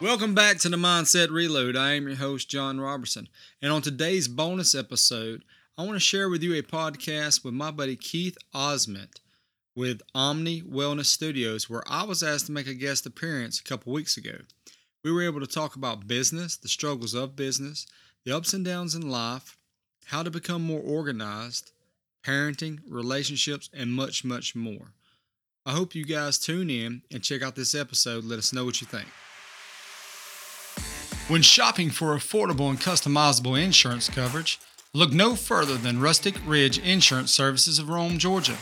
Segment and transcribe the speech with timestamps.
[0.00, 1.76] Welcome back to the Mindset Reload.
[1.76, 3.28] I am your host, John Roberson.
[3.60, 5.44] And on today's bonus episode,
[5.76, 9.20] I want to share with you a podcast with my buddy Keith Osment
[9.76, 13.92] with Omni Wellness Studios, where I was asked to make a guest appearance a couple
[13.92, 14.38] weeks ago.
[15.04, 17.86] We were able to talk about business, the struggles of business,
[18.24, 19.58] the ups and downs in life,
[20.06, 21.72] how to become more organized,
[22.24, 24.94] parenting, relationships, and much, much more.
[25.66, 28.24] I hope you guys tune in and check out this episode.
[28.24, 29.06] Let us know what you think.
[31.30, 34.58] When shopping for affordable and customizable insurance coverage,
[34.92, 38.56] look no further than Rustic Ridge Insurance Services of Rome, Georgia.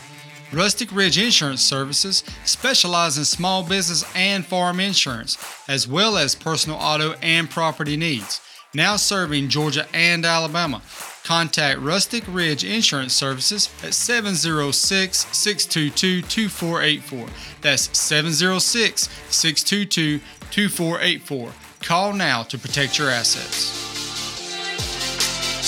[0.53, 5.35] Rustic Ridge Insurance Services specialize in small business and farm insurance,
[5.67, 8.39] as well as personal auto and property needs.
[8.75, 10.83] Now serving Georgia and Alabama.
[11.23, 17.29] Contact Rustic Ridge Insurance Services at 706 622 2484.
[17.61, 20.19] That's 706 622
[20.51, 21.51] 2484.
[21.81, 23.77] Call now to protect your assets.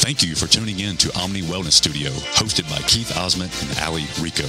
[0.03, 4.05] Thank you for tuning in to Omni Wellness Studio, hosted by Keith Osment and Ali
[4.19, 4.47] Rico.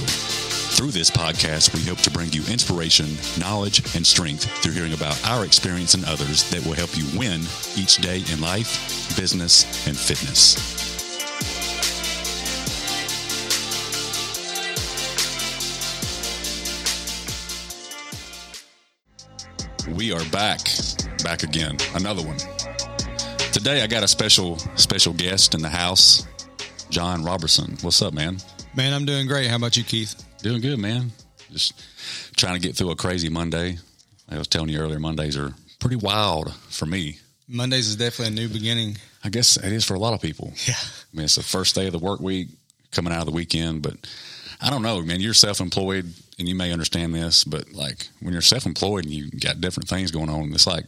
[0.75, 3.05] Through this podcast, we hope to bring you inspiration,
[3.39, 7.41] knowledge, and strength through hearing about our experience and others that will help you win
[7.77, 10.83] each day in life, business, and fitness.
[19.95, 20.59] We are back,
[21.23, 22.37] back again, another one.
[23.53, 26.27] Today I got a special special guest in the house,
[26.89, 27.77] John Roberson.
[27.81, 28.37] What's up, man?
[28.75, 29.47] Man, I'm doing great.
[29.49, 30.21] How about you, Keith?
[30.41, 31.11] Doing good, man.
[31.51, 31.81] Just
[32.35, 33.77] trying to get through a crazy Monday.
[34.29, 37.19] I was telling you earlier, Mondays are pretty wild for me.
[37.47, 38.97] Mondays is definitely a new beginning.
[39.23, 40.53] I guess it is for a lot of people.
[40.67, 40.75] Yeah.
[40.75, 42.49] I mean, it's the first day of the work week,
[42.91, 43.95] coming out of the weekend, but
[44.59, 45.21] I don't know, man.
[45.21, 49.13] You're self employed and you may understand this, but like when you're self employed and
[49.13, 50.85] you got different things going on, it's like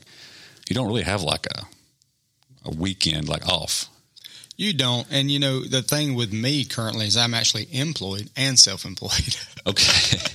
[0.69, 1.63] you don't really have like a
[2.65, 3.87] a weekend like off.
[4.57, 5.05] You don't.
[5.11, 9.35] And you know, the thing with me currently is I'm actually employed and self employed.
[9.67, 10.19] Okay.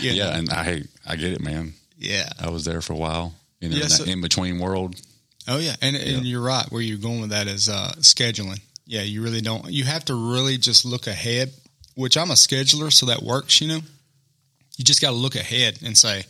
[0.00, 1.72] You yeah, and I I get it, man.
[1.96, 2.28] Yeah.
[2.38, 3.34] I was there for a while.
[3.60, 4.94] You know, Yeah, in so- that in between world.
[5.48, 6.64] Oh yeah, and and you're right.
[6.70, 8.60] Where you're going with that is uh, scheduling.
[8.86, 9.68] Yeah, you really don't.
[9.72, 11.50] You have to really just look ahead.
[11.96, 13.60] Which I'm a scheduler, so that works.
[13.60, 13.80] You know,
[14.76, 16.24] you just got to look ahead and say,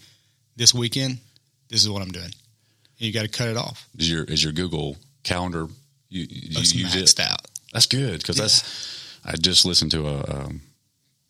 [0.56, 1.18] this weekend,
[1.68, 2.30] this is what I'm doing.
[2.98, 3.88] You got to cut it off.
[3.98, 5.68] Is your is your Google Calendar
[6.08, 7.30] you, you It's use maxed it?
[7.30, 7.40] out.
[7.72, 9.20] That's good because that's.
[9.24, 10.62] I just listened to a um,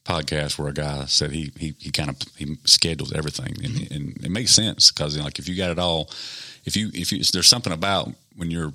[0.04, 3.94] podcast where a guy said he he, he kind of he schedules everything and, Mm-hmm.
[3.94, 6.10] and it makes sense because like if you got it all,
[6.64, 8.72] if you if you there's something about when you're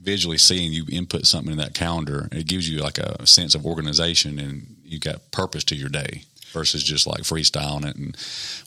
[0.00, 3.64] visually seeing you input something in that calendar, it gives you like a sense of
[3.66, 6.22] organization and you got purpose to your day
[6.52, 8.16] versus just like freestyling it and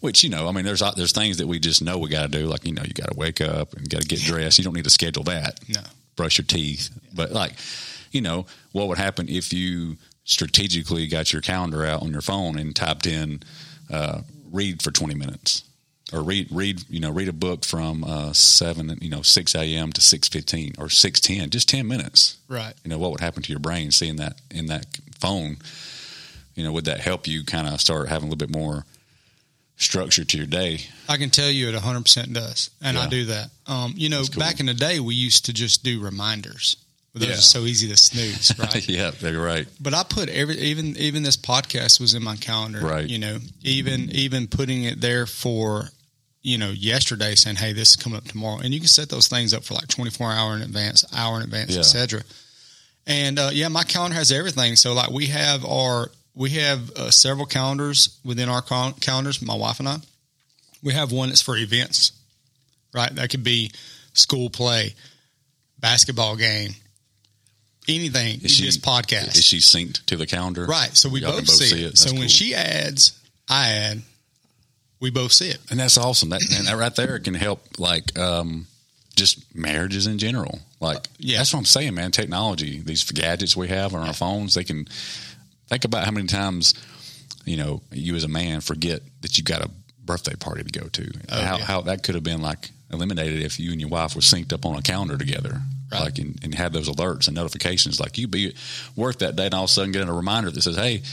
[0.02, 2.28] which you know I mean there's there's things that we just know we got to
[2.40, 4.64] do like you know you got to wake up and got to get dressed you
[4.64, 5.82] don't need to schedule that No.
[6.16, 6.90] brush your teeth.
[7.14, 7.54] But like,
[8.12, 12.58] you know, what would happen if you strategically got your calendar out on your phone
[12.58, 13.42] and typed in
[13.92, 14.22] uh,
[14.52, 15.64] read for 20 minutes
[16.14, 19.92] or read read you know read a book from uh, 7 you know 6 a.m.
[19.94, 22.74] to 6:15 or 6:10 just 10 minutes Right.
[22.84, 24.86] you know what would happen to your brain seeing that in that
[25.20, 25.58] phone
[26.56, 28.86] you know would that help you kind of start having a little bit more
[29.78, 30.80] structure to your day
[31.10, 32.70] I can tell you it 100% does.
[32.82, 33.50] And I do that.
[33.68, 34.40] Um, you know, cool.
[34.40, 36.78] back in the day, we used to just do reminders.
[37.14, 37.36] But those Yeah.
[37.36, 38.88] are so easy to snooze, right?
[38.90, 42.80] yeah you're right but I put every even even this podcast was in my calendar.
[42.80, 43.08] Right.
[43.08, 45.90] You know, even even putting it there for
[46.42, 49.28] you know yesterday, saying, "Hey, this is coming up tomorrow," and you can set those
[49.30, 51.80] things up for like twenty four hour in advance, hour in advance, Yeah.
[51.80, 52.22] etc.
[53.08, 54.76] And uh, yeah, my calendar has everything.
[54.76, 59.42] So like we have our we have uh, several calendars within our cal- calendars.
[59.42, 59.98] My wife and I,
[60.84, 62.12] we have one that's for events,
[62.94, 63.14] right?
[63.16, 63.72] That could be
[64.14, 64.94] school play,
[65.80, 66.72] basketball game,
[67.88, 68.42] anything.
[68.42, 69.36] Is she- just podcast.
[69.38, 70.96] is she synced to the calendar Right.
[70.96, 71.98] So we both, can see, it.
[71.98, 72.28] So That's when cool.
[72.30, 73.18] she adds,
[73.50, 74.02] I add,
[75.00, 75.60] we both see it.
[75.70, 76.30] and that's awesome.
[76.30, 78.66] That and that right there can help like um,
[79.16, 80.60] just marriages in general.
[80.80, 81.38] Like yeah.
[81.38, 82.12] that's what I'm saying, man.
[82.12, 84.88] Technology, these gadgets we have on our phones, they can
[85.68, 86.74] think about how many times
[87.46, 89.70] you know you as a man forget that you got a
[90.06, 91.04] birthday party to go to.
[91.04, 91.66] And how yeah.
[91.66, 94.66] how that could have been like eliminated if you and your wife were synced up
[94.66, 95.62] on a calendar together.
[95.92, 96.02] Right.
[96.02, 98.00] Like and, and had those alerts and notifications.
[98.00, 98.54] Like you be at
[98.96, 101.04] work that day and all of a sudden get a reminder that says, "Hey,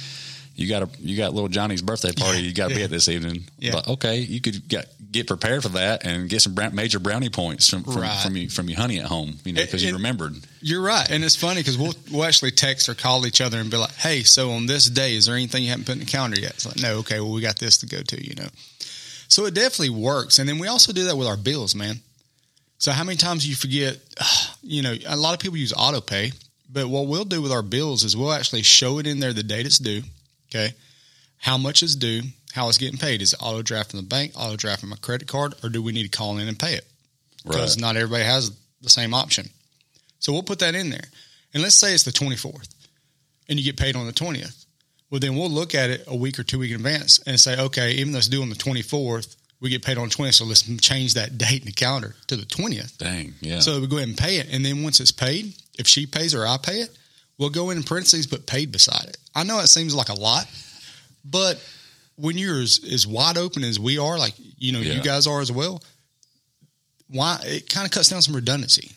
[0.55, 2.43] you got a you got little Johnny's birthday party.
[2.43, 3.75] You got to be at this evening." Yeah.
[3.75, 7.69] Like, okay, you could get get prepared for that and get some major brownie points
[7.69, 8.23] from from, Right.
[8.23, 9.39] from you from your honey at home.
[9.45, 10.35] You know, because you remembered.
[10.61, 11.09] You're right.
[11.11, 13.93] And it's funny because we'll, we'll actually text or call each other and be like,
[13.97, 16.53] hey, so on this day, is there anything you haven't put in the calendar yet?
[16.53, 18.47] It's like, no, okay, well, we got this to go to, you know.
[19.29, 20.39] So it definitely works.
[20.39, 21.97] And then we also do that with our bills, man.
[22.79, 23.99] So how many times do you forget?
[24.65, 26.31] You know, a lot of people use auto pay,
[26.71, 29.43] but what we'll do with our bills is we'll actually show it in there the
[29.43, 30.03] date it's due.
[30.55, 30.75] Okay,
[31.39, 32.23] how much is due,
[32.53, 33.23] how it's getting paid.
[33.23, 35.83] Is it auto draft from the bank, auto draft from a credit card, or do
[35.83, 36.87] we need to call in and pay it?
[37.43, 37.81] Because Right.
[37.81, 38.51] not everybody has
[38.83, 39.49] the same option.
[40.21, 41.09] So we'll put that in there.
[41.55, 42.69] And let's say it's the 24th
[43.49, 44.67] and you get paid on the 20th.
[45.11, 47.59] Well, then we'll look at it a week or two week in advance and say,
[47.59, 50.35] okay, even though it's due on the 24th, we get paid on the 20th.
[50.35, 52.99] So let's change that date in the calendar to the 20th.
[52.99, 53.35] Dang.
[53.41, 53.61] Yeah.
[53.61, 54.49] So we go ahead and pay it.
[54.51, 56.97] And then once it's paid, if she pays or I pay it,
[57.38, 59.17] we'll go in parentheses, but paid beside it.
[59.34, 60.46] I know it seems like a lot,
[61.25, 61.62] but
[62.17, 64.94] when you're as, as wide open as we are, like, you know, Yeah.
[64.94, 65.82] you guys are as well,
[67.08, 68.93] why it kind of cuts down some redundancy.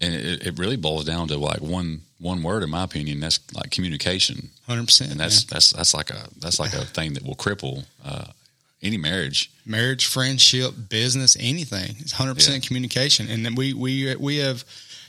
[0.00, 3.20] and it, it really boils down to like one one word, in my opinion.
[3.20, 5.10] That's like communication, Hundred percent.
[5.12, 8.24] and that's that's that's like a that's like a thing that will cripple uh,
[8.82, 9.50] any marriage.
[9.64, 11.96] marriage, friendship, business, anything.
[12.00, 14.64] It's hundred percent communication, and then we we we have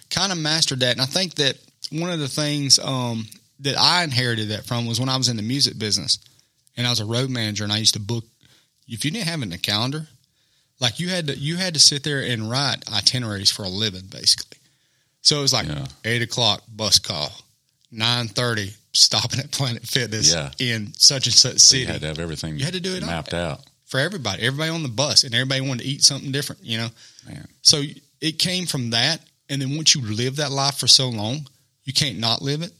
[0.09, 0.91] kind of mastered that.
[0.93, 1.57] And I think that
[1.91, 3.27] one of the things um,
[3.61, 6.19] that I inherited that from was when I was in the music business,
[6.75, 8.23] and I was a road manager, and I used to book.
[8.87, 10.07] If you didn't have it in the calendar,
[10.79, 14.05] like you had to you had to sit there and write itineraries for a living,
[14.09, 14.57] basically.
[15.21, 15.87] So it was like Yeah.
[16.05, 17.31] eight o'clock bus call,
[17.91, 20.51] nine thirty stopping at Planet Fitness Yeah.
[20.59, 22.95] in such and such So city you had to have everything You had to do
[22.95, 23.09] it all.
[23.09, 23.61] mapped out.
[23.85, 26.89] for everybody, everybody on the bus, and everybody wanted to eat something different, you know.
[27.25, 27.47] Man.
[27.61, 27.83] So
[28.21, 31.47] it came from that, and then once you live that life for so long,
[31.87, 32.71] you can't not live it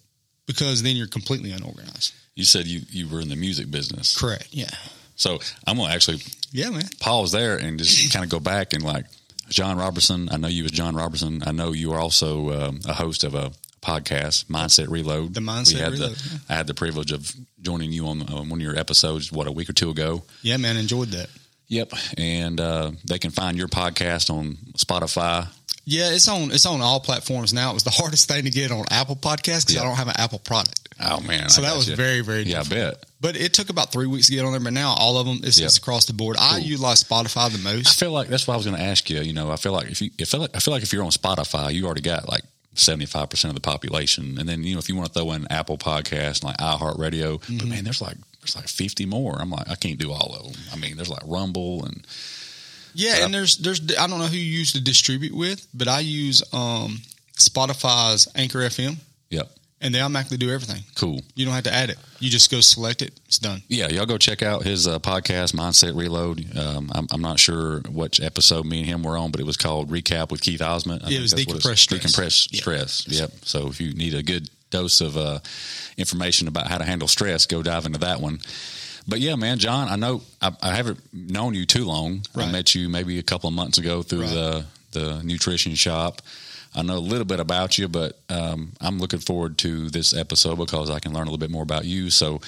[0.45, 2.13] because then you're completely unorganized.
[2.35, 4.49] You said you you were in the music business, Correct.
[4.51, 4.69] Yeah.
[5.15, 6.19] so I'm gonna actually
[6.51, 6.83] Yeah, man.
[6.99, 9.05] pause there and just kind of go back and like
[9.49, 10.29] John Roberson.
[10.31, 11.41] I know you as John Roberson.
[11.47, 13.51] I know you are also um, a host of a
[13.81, 15.33] podcast, Mindset Reload.
[15.33, 16.39] The Mindset we had Reload, The, yeah.
[16.49, 19.31] I had the privilege of joining you on one of your episodes.
[19.31, 20.23] What a week or two ago.
[20.41, 20.75] Yeah, man.
[20.77, 21.29] Enjoyed that.
[21.69, 25.47] Yep, and uh, they can find your podcast on Spotify.
[25.89, 27.71] Yeah, it's on it's on all platforms now.
[27.71, 29.81] It was the hardest thing to get on Apple Podcasts because Yeah.
[29.81, 30.81] I don't have an Apple product.
[30.99, 31.47] Oh man!
[31.49, 31.95] So I that was you.
[31.95, 32.59] very, very yeah.
[32.59, 33.03] I bet.
[33.21, 34.59] But it took about three weeks to get on there.
[34.59, 35.67] But now all of them, it's, Yeah.
[35.67, 36.35] it's across the board.
[36.39, 37.87] I utilize Spotify the most.
[37.87, 39.21] I feel like that's what I was going to ask you.
[39.21, 41.03] You know, I feel like if you, I feel like, I feel like if you're
[41.03, 42.41] on Spotify, you already got like
[42.73, 45.31] seventy five percent of the population, and then you know if you want to throw
[45.31, 47.57] in Apple Podcasts and like iHeartRadio, Mm-hmm.
[47.59, 49.37] but man, there's like there's like fifty more.
[49.39, 50.61] I'm like I can't do all of them.
[50.73, 52.05] I mean, there's like Rumble and
[52.97, 55.99] Yeah, and there's there's I don't know who you use to distribute with, but I
[55.99, 56.97] use um,
[57.37, 58.97] Spotify's Anchor FM,
[59.29, 59.49] yep,
[59.81, 60.83] and they automatically do everything.
[60.95, 61.21] cool.
[61.35, 61.97] You don't have to add it.
[62.19, 63.13] You just go select it.
[63.27, 63.61] It's done.
[63.67, 66.57] Yeah, y'all go check out his uh, podcast, Mindset Reload.
[66.57, 69.57] Um, I'm, I'm not sure which episode me and him were on, but it was
[69.57, 71.03] called Recap with Keith Osment.
[71.05, 72.03] I Yeah, it was Decompressed Stress.
[72.03, 72.59] Decompressed Yeah.
[72.61, 73.07] stress.
[73.07, 73.31] Yep.
[73.43, 75.39] So if you need a good dose of uh,
[75.97, 78.39] information about how to handle stress, go dive into that one.
[79.07, 82.23] But yeah, man, John, I know I, I haven't known you too long.
[82.35, 84.29] I met you maybe a couple of months ago through Right.
[84.33, 86.21] the the nutrition shop.
[86.75, 90.57] I know a little bit about you, but um, I'm looking forward to this episode
[90.57, 92.09] because I can learn a little bit more about you.
[92.09, 92.41] So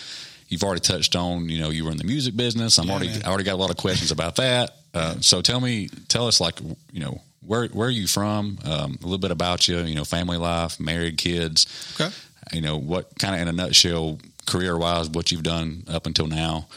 [0.50, 2.78] you've already touched on, you know, you were in the music business.
[2.78, 3.24] I'm Yeah, already, man.
[3.24, 4.72] I already got a lot of questions about that.
[4.92, 6.60] Uh, so tell me, tell us, like,
[6.92, 8.58] you know, where where are you from?
[8.66, 11.68] Um, a little bit about you, you know, family life, married, kids.
[12.00, 12.10] Okay.
[12.52, 14.18] You know, what kind of in a nutshell,
[14.50, 16.68] career wise, what you've done up until now.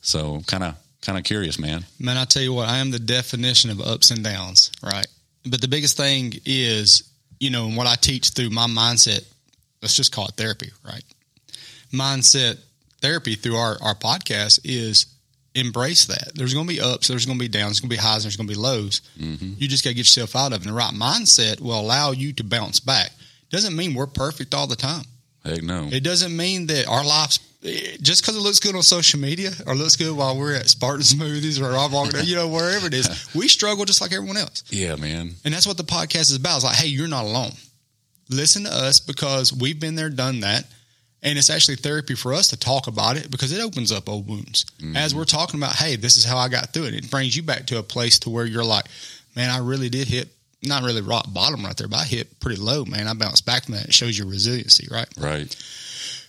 [0.00, 1.84] So kind of kind of curious, man.
[2.00, 5.06] Man, I tell you what, I am the definition of ups and downs, right?
[5.44, 9.24] But the biggest thing is, you know, what I teach through my mindset,
[9.82, 11.04] let's just call it therapy, right?
[11.92, 12.58] Mindset
[13.00, 15.06] therapy through our, our podcast is
[15.54, 16.32] embrace that.
[16.34, 18.22] There's going to be ups, there's going to be downs, there's going to be highs,
[18.22, 19.02] there's going to be lows.
[19.18, 19.54] Mm-hmm.
[19.58, 20.66] You just got to get yourself out of it.
[20.66, 23.10] And the right mindset will allow you to bounce back.
[23.50, 25.04] Doesn't mean we're perfect all the time.
[25.46, 25.88] Heck no.
[25.90, 27.38] It doesn't mean that our lives,
[28.00, 31.02] just because it looks good on social media or looks good while we're at Spartan
[31.02, 34.64] Smoothies or I'm walking, you know, wherever it is, we struggle just like everyone else.
[34.70, 35.30] yeah, man.
[35.44, 36.56] And that's what the podcast is about.
[36.56, 37.52] It's like, hey, you're not alone.
[38.28, 40.64] Listen to us because we've been there, done that.
[41.22, 44.28] And it's actually therapy for us to talk about it because it opens up old
[44.28, 44.64] wounds.
[44.80, 44.96] Mm-hmm.
[44.96, 46.94] As we're talking about, hey, this is how I got through it.
[46.94, 48.84] It brings you back to a place to where you're like,
[49.34, 50.28] man, I really did hit,
[50.66, 53.08] not really rock bottom right there, but I hit pretty low, man.
[53.08, 53.86] I bounced back from that.
[53.86, 55.08] It shows your resiliency, right?
[55.18, 55.54] Right.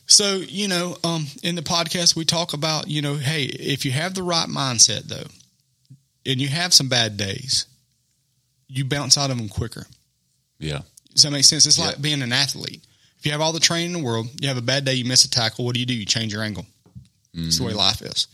[0.07, 3.91] So, you know, um, in the podcast, we talk about, you know, hey, if you
[3.91, 5.27] have the right mindset, though,
[6.25, 7.65] and you have some bad days,
[8.67, 9.85] you bounce out of them quicker.
[10.59, 10.81] Yeah.
[11.13, 11.65] Does that make sense?
[11.65, 12.83] It's like being an athlete.
[13.19, 15.05] If you have all the training in the world, you have a bad day, you
[15.05, 15.93] miss a tackle, what do you do?
[15.93, 16.65] You change your angle.
[17.33, 18.27] It's the way life is.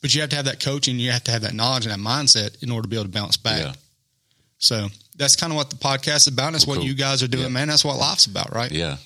[0.00, 2.08] But you have to have that coaching, you have to have that knowledge and that
[2.08, 3.60] mindset in order to be able to bounce back.
[3.60, 3.72] Yeah.
[4.58, 6.52] So that's kind of what the podcast is about.
[6.52, 6.88] That's Well, what cool.
[6.88, 7.48] you guys are doing, Yeah.
[7.50, 7.68] man.
[7.68, 8.70] That's what life's about, right?
[8.70, 8.96] Yeah.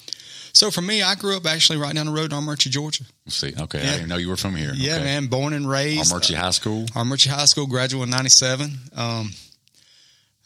[0.53, 3.05] So for me, I grew up actually right down the road in Armuchee, Georgia.
[3.27, 3.53] Let's see.
[3.59, 3.83] Okay.
[3.85, 3.91] Yeah.
[3.91, 4.73] I didn't know you were from here.
[4.75, 5.05] Yeah, okay.
[5.05, 5.27] man.
[5.27, 6.11] Born and raised.
[6.13, 6.87] Armuchee High School.
[6.95, 8.71] Armuchee High School, graduate in 97.
[8.97, 9.33] Um,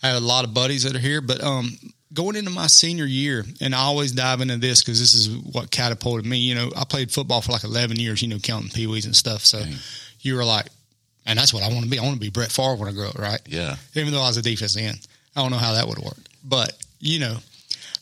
[0.03, 1.79] I had a lot of buddies that are here, but um,
[2.13, 5.71] going into my senior year, and I always dive into this because this is what
[5.71, 6.39] catapulted me.
[6.39, 9.15] You know, I played football for like 11 years, you know, counting pee wees and
[9.15, 9.45] stuff.
[9.45, 9.63] So
[10.21, 10.67] you were like,
[11.27, 11.99] and that's what I want to be.
[11.99, 13.41] I want to be Brett Favre when I grow up, right?
[13.47, 13.77] Yeah.
[13.95, 15.07] Even though I was a defensive end.
[15.41, 17.37] I don't know how that would work, but you know.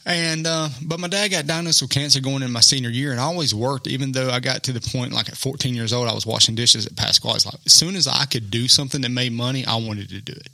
[0.07, 3.21] And uh, but my dad got diagnosed with cancer going in my senior year, and
[3.21, 3.87] I always worked.
[3.87, 6.55] Even though I got to the point, like at 14 years old, I was washing
[6.55, 7.37] dishes at Pasquale.
[7.37, 10.21] It's like as soon as I could do something that made money, I wanted to
[10.23, 10.49] do it.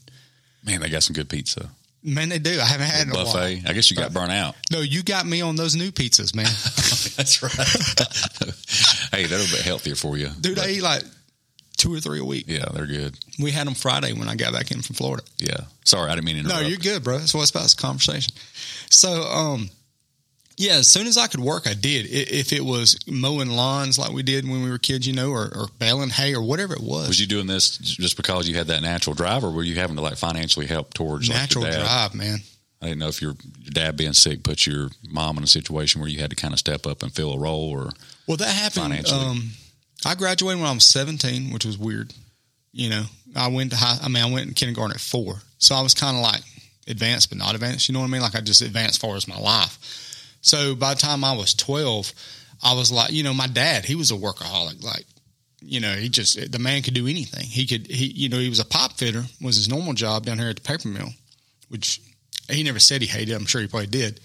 [0.64, 1.70] Man, they got some good pizza.
[2.02, 2.58] Man, they do.
[2.60, 3.32] I haven't had it in a while.
[3.32, 3.62] Buffet.
[3.66, 4.56] I guess you got burnt out.
[4.72, 6.44] No, you got me on those new pizzas, man.
[7.16, 7.52] That's right.
[9.12, 10.28] hey, that'll be healthier for you.
[10.40, 11.02] Dude, But, I eat like
[11.76, 12.44] two or three a week.
[12.46, 13.16] yeah, they're good.
[13.38, 15.22] We had them Friday when I got back in from Florida.
[15.38, 15.60] Yeah.
[15.84, 17.18] Sorry, I didn't mean to No, you're good, bro.
[17.18, 17.64] That's what it's about.
[17.64, 18.32] It's a conversation.
[18.90, 19.70] So, um,
[20.56, 22.06] yeah, as soon as I could work, I did.
[22.08, 25.46] If it was mowing lawns like we did when we were kids, you know, or,
[25.46, 27.08] or baling hay or whatever it was.
[27.08, 29.96] Was you doing this just because you had that natural drive, or were you having
[29.96, 31.80] to like financially help towards like, natural dad?
[31.80, 32.38] drive, man.
[32.80, 36.00] I didn't know if your, your dad being sick put your mom in a situation
[36.00, 37.90] where you had to kind of step up and fill a role, or
[38.28, 38.82] Well, that happened.
[38.84, 39.20] Financially.
[39.20, 39.50] Um,
[40.10, 42.12] I graduated when I was 17, which was weird.
[42.72, 43.04] You know,
[43.36, 45.36] I went to high, I mean, I went in kindergarten at four.
[45.58, 46.42] So I was kind of like
[46.88, 47.88] advanced, but not advanced.
[47.88, 48.22] You know what I mean?
[48.22, 49.78] Like I just advanced far as my life.
[50.40, 52.12] So by the time I was 12,
[52.62, 54.84] I was like, you know, my dad, he was a workaholic.
[54.84, 55.04] Like,
[55.60, 57.44] you know, he just, the man could do anything.
[57.46, 60.38] He could, he, you know, he was a pipe fitter, was his normal job down
[60.38, 61.10] here at the paper mill,
[61.68, 62.00] which
[62.50, 63.34] he never said he hated.
[63.34, 64.20] I'm sure he probably did.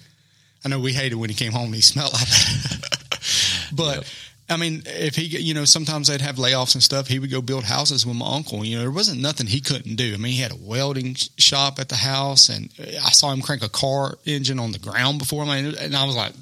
[0.66, 3.70] I know we hated when he came home and he smelled like that.
[3.74, 4.06] but Yep.
[4.50, 7.08] I mean, if he, you know, sometimes they'd have layoffs and stuff.
[7.08, 8.66] He would go build houses with my uncle.
[8.66, 10.14] You know, there wasn't nothing he couldn't do.
[10.14, 13.64] I mean, he had a welding shop at the house, and I saw him crank
[13.64, 15.44] a car engine on the ground before.
[15.44, 16.34] I mean, and I was like,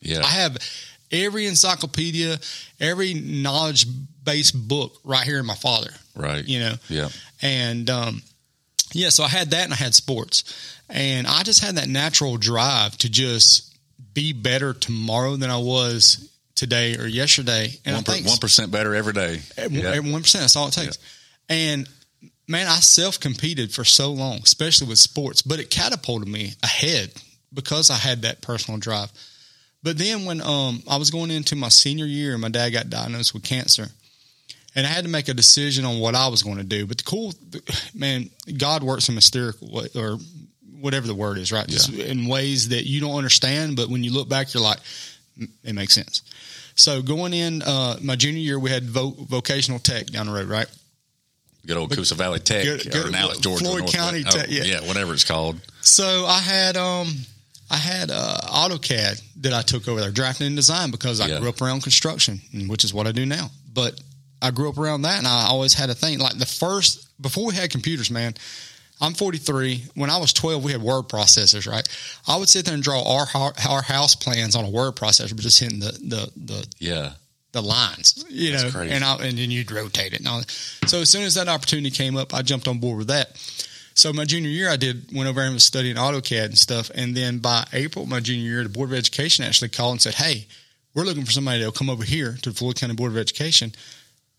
[0.00, 0.58] yeah, I have
[1.12, 2.38] every encyclopedia,
[2.80, 3.86] every knowledge
[4.24, 5.90] based book right here in my father.
[6.16, 7.08] right, You know, yeah,
[7.40, 8.22] and um,
[8.92, 10.80] yeah, so I had that and I had sports.
[10.88, 13.74] And I just had that natural drive to just
[14.12, 17.72] be better tomorrow than I was today or yesterday.
[17.84, 19.40] And one I think one percent better every day.
[19.56, 19.98] at Yeah.
[20.00, 20.98] one percent, that's all it takes.
[21.48, 21.88] And
[22.48, 27.12] man, I self competed for so long, especially with sports, but it catapulted me ahead
[27.52, 29.10] because I had that personal drive.
[29.82, 33.34] But then when um I was going into my senior year, my dad got diagnosed
[33.34, 33.88] with cancer,
[34.74, 36.86] and I had to make a decision on what I was going to do.
[36.86, 37.34] But the cool
[37.94, 39.56] man, God works in mysterious
[39.94, 40.18] or
[40.80, 41.66] whatever the word is, right?
[41.68, 44.78] Just in ways that you don't understand, but when you look back, you're like,
[45.38, 46.22] "Mm, it makes sense.
[46.76, 50.48] So going in uh, my junior year, we had vo- vocational tech down the road,
[50.48, 50.66] right?
[51.66, 53.96] Good old Coosa Valley Tech, Good- or now it's Georgia Floyd Northwest.
[53.96, 54.64] County Oh, Tech, yeah.
[54.64, 55.58] yeah, whatever it's called.
[55.80, 57.08] So I had um
[57.70, 61.40] I had uh, AutoCAD that I took over there, drafting and design because I Yeah.
[61.40, 63.50] grew up around construction, which is what I do now.
[63.72, 63.98] But
[64.42, 67.46] I grew up around that, and I always had a thing like the first before
[67.46, 68.34] we had computers, man.
[69.00, 69.84] I'm 43.
[69.94, 71.86] When I was 12, we had word processors, right?
[72.28, 73.26] I would sit there and draw our
[73.68, 77.12] our house plans on a word processor, but just hitting the the the Yeah,
[77.52, 78.94] the lines, you That's know, crazy.
[78.94, 80.20] and I, and then you'd rotate it.
[80.20, 80.50] And all that.
[80.86, 83.36] So as soon as that opportunity came up, I jumped on board with that.
[83.96, 86.90] So my junior year, I did went over and was studying AutoCAD and stuff.
[86.94, 90.14] And then by April, my junior year, the Board of Education actually called and said,
[90.14, 90.46] "Hey,
[90.94, 93.72] we're looking for somebody that'll come over here to the Floyd County Board of Education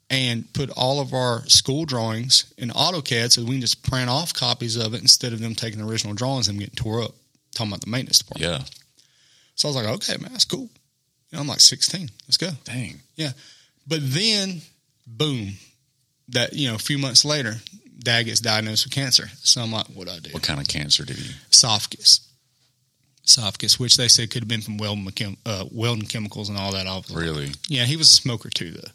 [0.09, 4.33] and put all of our school drawings in AutoCAD, so we can just print off
[4.33, 7.11] copies of it instead of them taking the original drawings and getting tore up."
[7.53, 8.51] Talking about the maintenance department.
[8.61, 8.65] yeah.
[9.55, 10.69] So I was like, "Okay, man, that's cool."
[11.31, 12.09] You know, I'm like 16.
[12.27, 12.49] Let's go.
[12.65, 13.01] Dang.
[13.15, 13.31] Yeah.
[13.87, 14.61] But then,
[15.07, 15.53] boom,
[16.29, 17.55] that you know, a few months later,
[17.99, 19.29] dad gets diagnosed with cancer.
[19.43, 20.29] So I'm like, what do I do?
[20.31, 21.31] What kind of cancer did he?
[21.51, 22.19] Esophagus.
[23.25, 26.85] Esophagus, which they said could have been from welding, uh, welding chemicals and all that.
[26.85, 27.51] Like, Really?
[27.67, 28.89] yeah, he was a smoker too, though.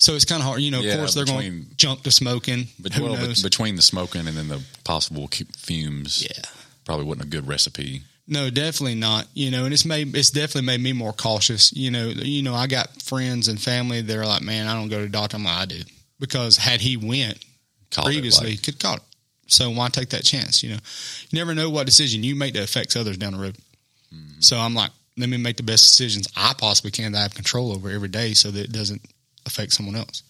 [0.00, 0.60] So it's kind of hard.
[0.60, 2.68] You know, Yeah, of course, they're going to jump to smoking.
[2.80, 3.42] But Who well, knows?
[3.42, 6.42] between the smoking and then the possible fumes, yeah.
[6.84, 8.02] probably wasn't a good recipe.
[8.26, 9.26] No, definitely not.
[9.34, 11.72] You know, and it's made it's definitely made me more cautious.
[11.74, 14.88] You know, you know, I got friends and family that are like, man, I don't
[14.88, 15.36] go to the doctor.
[15.36, 15.80] I'm like, I do
[16.18, 17.44] because had he went
[17.90, 19.04] Called previously, like- could caught it.
[19.48, 20.62] So why take that chance?
[20.62, 20.78] You know,
[21.28, 23.58] you never know what decision you make that affects others down the road.
[24.14, 24.40] Mm-hmm.
[24.40, 27.34] So I'm like, let me make the best decisions I possibly can that I have
[27.34, 29.02] control over every day, so that it doesn't
[29.50, 30.22] affect someone else.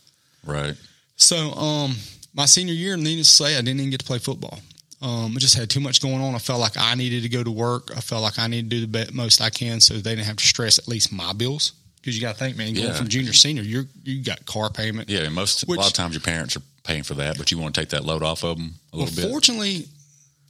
[0.45, 0.75] right.
[1.17, 1.97] So, um,
[2.35, 4.59] my senior year, needless to say, I didn't even get to play football.
[5.03, 6.35] Um, I just had too much going on.
[6.35, 7.91] I felt like I needed to go to work.
[7.95, 10.37] I felt like I needed to do the most I can so they didn't have
[10.37, 11.73] to stress at least my bills.
[12.01, 12.95] Because you got to think, man, going Yeah.
[12.95, 15.11] from junior senior, you're you got car payment.
[15.11, 17.51] Yeah, and most Which- a lot of times your parents are paying for that, but
[17.51, 19.31] you want to take that load off of them a Well, little bit.
[19.31, 19.87] fortunately,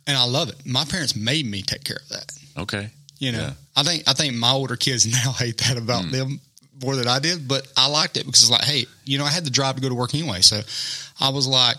[0.06, 0.64] and I love it.
[0.64, 2.32] My parents made me take care of that.
[2.58, 2.90] Okay.
[3.18, 3.52] You know, Yeah.
[3.74, 6.10] I think I think my older kids now hate that about Hmm.
[6.12, 6.40] them
[6.82, 9.30] more than I did, but I liked it because it's like, hey, you know, I
[9.30, 10.60] had the drive to go to work anyway, so
[11.20, 11.76] I was like,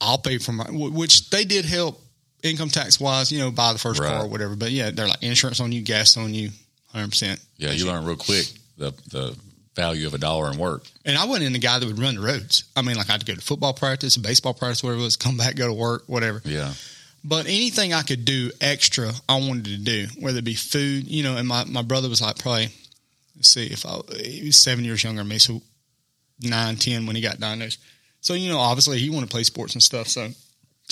[0.00, 2.00] I'll pay for my, which they did help
[2.42, 4.08] income tax wise, you know, buy the first Right.
[4.08, 4.56] car or whatever.
[4.56, 6.50] But yeah, they're like insurance on you, gas on you,
[6.92, 7.40] hundred percent.
[7.58, 8.46] Yeah, you learn real quick
[8.78, 9.36] the the
[9.76, 10.84] value of a dollar in work.
[11.04, 12.64] And I wasn't in the guy that would run the roads.
[12.74, 15.54] I mean, like I'd go to football practice, baseball practice, whatever it was, come back,
[15.56, 16.42] go to work, whatever.
[16.44, 16.72] Yeah,
[17.24, 21.22] But anything I could do extra, I wanted to do, whether it be food, you
[21.22, 21.36] know.
[21.36, 22.68] And my, my brother was like probably,
[23.42, 25.60] see, if I he was seven years younger than me, so
[26.40, 27.78] nine, ten when he got diagnosed.
[28.20, 30.08] So you know, obviously he wanted to play sports and stuff.
[30.08, 30.22] So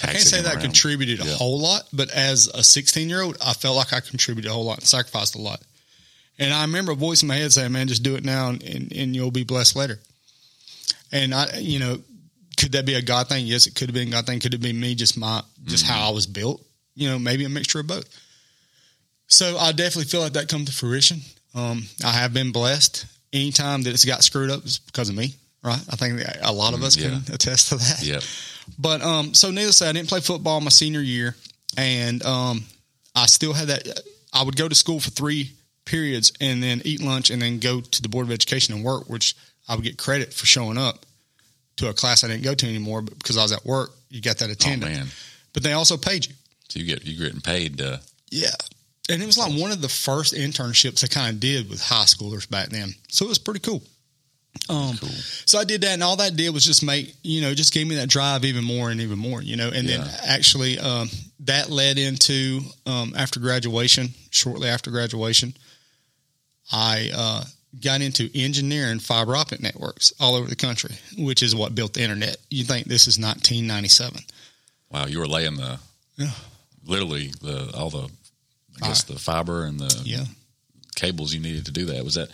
[0.02, 0.62] I can't say that around.
[0.62, 1.34] contributed a Yeah.
[1.34, 4.64] whole lot, but as a 16 year old, I felt like I contributed a whole
[4.64, 5.60] lot and sacrificed a lot.
[6.38, 8.62] And I remember a voice in my head saying, "Man, just do it now, and,
[8.62, 9.98] and, and you'll be blessed later."
[11.10, 12.00] And I, you know,
[12.56, 13.46] could that be a God thing?
[13.46, 14.38] Yes, it could have been a God thing.
[14.40, 15.94] Could it be me, just my, just Mm-hmm.
[15.94, 16.64] how I was built?
[16.94, 18.04] You know, maybe a mixture of both.
[19.26, 21.20] So I definitely feel like that come to fruition.
[21.54, 23.06] Um, I have been blessed.
[23.32, 25.80] Anytime that it's got screwed up, it's because of me, right?
[25.90, 28.02] I think a lot of us can Mm, attest to that.
[28.02, 28.20] yeah.
[28.78, 31.34] But um, so needless to say, I didn't play football my senior year,
[31.76, 32.64] and um,
[33.14, 34.00] I still had that.
[34.32, 35.52] I would go to school for three
[35.84, 39.08] periods and then eat lunch and then go to the board of education and work,
[39.08, 39.34] which
[39.68, 41.06] I would get credit for showing up
[41.76, 44.20] to a class I didn't go to anymore, but because I was at work, you
[44.20, 44.96] got that Oh attendance.
[44.96, 45.06] man,
[45.54, 46.32] but they also paid you.
[46.68, 47.80] so you get you getting paid.
[47.80, 47.98] Uh,
[48.30, 48.50] Yeah.
[49.08, 52.04] And it was like one of the first internships I kind of did with high
[52.04, 52.94] schoolers back then.
[53.08, 53.82] So it was pretty cool.
[54.68, 55.08] Um, Cool.
[55.46, 57.86] So I did that, and all that did was just make, you know, just gave
[57.86, 59.70] me that drive even more and even more, you know.
[59.72, 61.08] And then actually, um,
[61.40, 65.54] that led into um, after graduation, shortly after graduation,
[66.72, 67.44] I uh,
[67.82, 72.02] got into engineering fiber optic networks all over the country, which is what built the
[72.02, 72.36] internet.
[72.50, 74.20] You think this is 1997.
[74.90, 75.78] wow, you were laying the
[76.16, 76.30] Yeah.
[76.84, 78.08] literally the all the
[78.82, 80.24] I guess the fiber and the Yeah.
[80.94, 82.04] cables you needed to do that.
[82.04, 82.30] Was that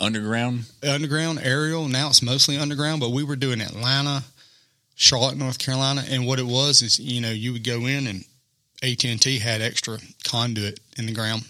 [0.00, 0.64] underground?
[0.82, 4.22] underground aerial now it's mostly underground but we were doing atlanta
[4.94, 8.24] charlotte north carolina and what it was is you know you would go in and
[8.82, 11.42] at&t had extra conduit in the ground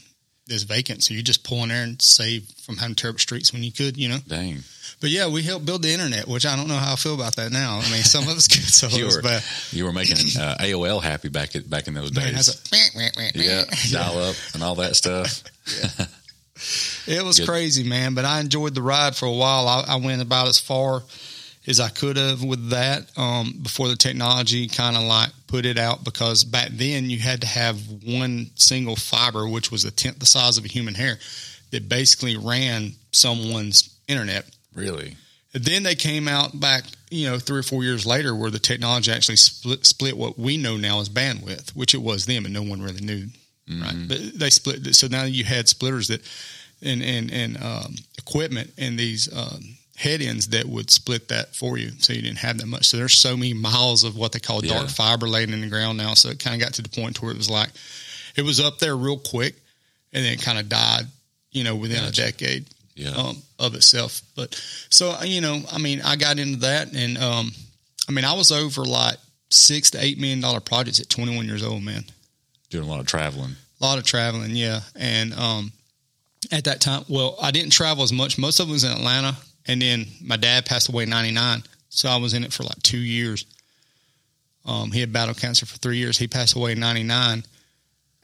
[0.49, 3.63] that's vacant so you just pull in there and save from having up streets when
[3.63, 4.59] you could you know Dang,
[5.01, 7.37] but yeah we helped build the internet which i don't know how i feel about
[7.37, 9.93] that now i mean some of it's good some of you were bad you were
[9.93, 12.33] making uh, AOL happy back at, back in those days.
[12.35, 15.43] that's a- yeah, dial up and all that stuff.
[17.07, 17.49] It was Good.
[17.49, 18.15] crazy, man.
[18.15, 19.69] But I enjoyed the ride for a while.
[19.69, 21.03] I, I went about as far
[21.67, 25.79] as I could have with that um, before the technology kind of like put it
[25.79, 30.19] out because back then you had to have one single fiber, which was a tenth
[30.19, 31.19] the size of a human hair,
[31.71, 34.49] that basically ran someone's internet.
[34.75, 35.17] Really?
[35.55, 38.59] And then they came out back, you know, three or four years later where the
[38.59, 42.55] technology actually split, split what we know now as bandwidth, which it was them and
[42.55, 43.27] no one really knew.
[43.69, 44.05] Right.
[44.07, 44.95] But they split.
[44.95, 46.21] So now you had splitters that
[46.83, 51.79] and, and, and um, equipment and these um, head ends that would split that for
[51.79, 51.91] you.
[51.99, 52.87] So you didn't have that much.
[52.87, 54.75] So there's so many miles of what they call Yeah.
[54.75, 56.15] dark fiber laying in the ground now.
[56.15, 57.71] So it kind of got to the point where it was like,
[58.37, 59.55] it was up there real quick
[60.13, 61.07] and then it kind of died,
[61.51, 62.23] you know, within Gotcha.
[62.23, 63.11] a decade Yeah.
[63.11, 64.21] um, of itself.
[64.35, 67.53] But so you know, I mean, I got into that, and um,
[68.09, 69.17] I mean, I was over like
[69.51, 72.05] six to eight million dollar projects at 21 years old, man.
[72.71, 73.57] Doing a lot of traveling.
[73.81, 74.81] A lot of traveling, yeah.
[74.95, 75.73] And um,
[76.53, 78.39] at that time, well, I didn't travel as much.
[78.39, 82.09] Most of it was in Atlanta, and then my dad passed away in '99, so
[82.09, 83.45] I was in it for like two years.
[84.65, 86.19] Um, he had battled cancer for three years.
[86.19, 87.45] He passed away in '99.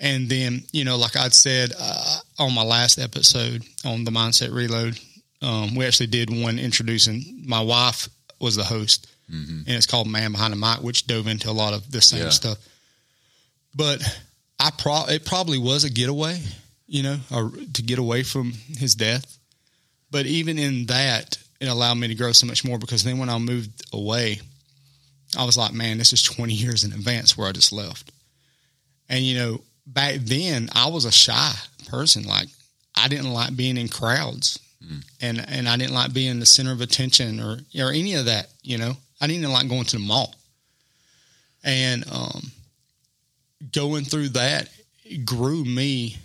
[0.01, 4.53] And then, you know, like I'd said uh, on my last episode on the Mindset
[4.53, 4.99] Reload,
[5.43, 7.45] um, we actually did one introducing.
[7.47, 8.09] My wife
[8.41, 11.73] was the host, and it's called Man Behind the Mic, which dove into a lot
[11.73, 12.31] of the same Yeah.
[12.31, 12.59] stuff.
[13.77, 14.03] But
[14.59, 16.43] I pro it probably was a getaway,
[16.89, 19.39] you know, or to get away from his death.
[20.13, 23.31] But even in that, it allowed me to grow so much more because then when
[23.31, 24.41] I moved away,
[25.37, 28.13] I was like, man, this is 20 years in advance where I just left.
[29.09, 31.53] And, you know, back then I was a shy
[31.89, 32.25] person.
[32.25, 32.49] Like,
[32.95, 34.59] I didn't like being in crowds
[35.21, 38.49] and, and I didn't like being the center of attention or, or any of that,
[38.63, 38.93] you know.
[39.21, 40.35] I didn't even like going to the mall.
[41.65, 42.53] And, um,
[43.73, 44.69] going through that
[45.25, 46.19] grew me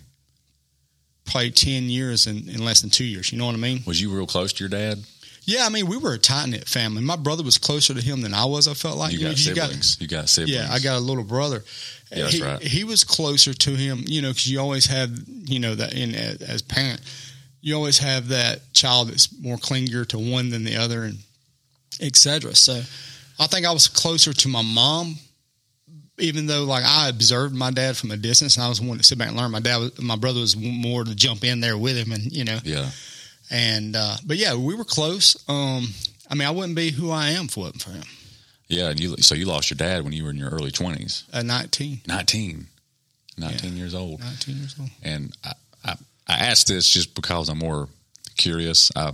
[1.28, 3.32] probably 10 years in, in less than two years.
[3.32, 3.82] You know what I mean?
[3.86, 5.00] Was you real close to your dad?
[5.44, 7.02] Yeah, I mean, we were a tight knit family.
[7.02, 8.68] My brother was closer to him than I was.
[8.68, 9.98] I felt like You got got 'cause siblings.
[10.02, 10.56] You got siblings.
[10.58, 11.64] yeah, I got a little brother.
[12.12, 12.62] Yeah, that's he, right.
[12.62, 16.16] He was closer to him, you know, because you always have, you know, that in
[16.16, 17.00] as, as parent,
[17.62, 21.18] you always have that child that's more clingier to one than the other, and
[22.02, 22.54] etc.
[22.56, 22.82] So,
[23.40, 25.18] I think I was closer to my mom,
[26.18, 28.98] even though like I observed my dad from a distance, and I was the one
[28.98, 29.52] to sit back and learn.
[29.52, 32.60] My dad, my brother was more to jump in there with him, and you know,
[32.64, 32.90] Yeah.
[33.52, 35.38] and uh, but yeah, we were close.
[35.50, 35.88] Um,
[36.30, 38.04] I mean, I wouldn't be who I am it wasn't for him.
[38.68, 41.24] Yeah, and you so you lost your dad when you were in your early twenties.
[41.32, 42.68] At 19, 19.
[43.38, 44.20] 19 years old.
[44.20, 44.90] 19 years old.
[45.04, 45.54] And I,
[45.86, 45.96] I,
[46.28, 47.88] I asked this just because I'm more
[48.36, 48.92] curious.
[48.96, 49.14] I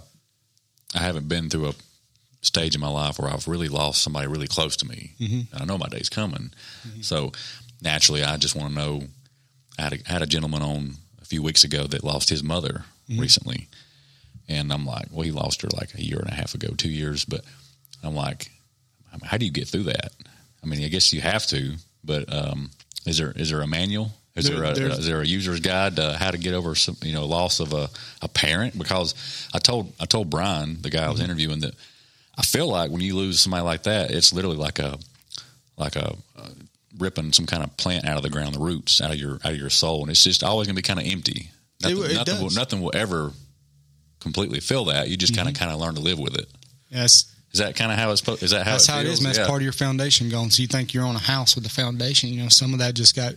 [0.96, 1.74] I haven't been through a
[2.44, 5.14] stage in my life where I've really lost somebody really close to me.
[5.20, 5.54] Mm-hmm.
[5.54, 6.52] And I know my day's coming.
[7.02, 7.32] So
[7.82, 9.02] naturally, I just want to know.
[9.80, 12.44] I had, a, I had a gentleman on a few weeks ago that lost his
[12.44, 13.20] mother Mm-hmm.
[13.20, 13.68] recently.
[14.48, 16.90] And I'm like, well, he lost her like a year and a half ago, two
[16.90, 17.26] years.
[17.26, 17.42] But
[18.02, 18.50] I'm like,
[19.24, 20.12] how do you get through that?
[20.64, 22.70] I mean, I guess you have to, but um,
[23.06, 24.12] is there is there a manual?
[24.36, 26.76] Is There- there, a, there's- is there a user's guide to how to get over
[26.76, 27.90] some you know loss of a,
[28.22, 28.78] a parent?
[28.78, 29.14] Because
[29.54, 31.26] I told I told Brian the guy I was Mm-hmm.
[31.26, 31.76] interviewing that
[32.38, 34.98] I feel like when you lose somebody like that, it's literally like a
[35.78, 36.50] like a, uh
[37.00, 39.52] ripping some kind of plant out of the ground, the roots out of your out
[39.54, 41.50] of your soul, and it's just always going to be kind of empty.
[41.82, 43.32] Nothing, it nothing will nothing will ever
[44.20, 45.10] completely fill that.
[45.10, 45.56] You just kind Mm-hmm.
[45.56, 46.48] of kind of learn to live with it.
[46.90, 48.44] Yes, Is that kind of how it's supposed?
[48.44, 49.16] Is that how that's it how it feels?
[49.16, 49.30] is, man.
[49.34, 49.48] That's Yeah.
[49.48, 50.50] part of your foundation going.
[50.52, 52.30] So you think you're on a house with the foundation.
[52.30, 53.34] You know, some of that just got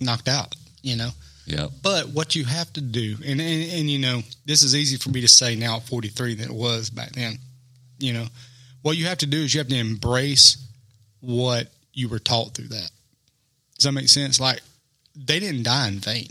[0.00, 0.54] knocked out.
[0.82, 1.10] You know,
[1.46, 4.96] Yeah, but what you have to do, and, and and you know, this is easy
[4.96, 7.38] for me to say now at 43 than it was back then.
[7.98, 8.26] You know,
[8.82, 10.56] what you have to do is you have to embrace
[11.20, 12.90] what you were taught through that.
[13.76, 14.38] Does that make sense?
[14.40, 14.60] Like
[15.16, 16.28] they didn't die in vain.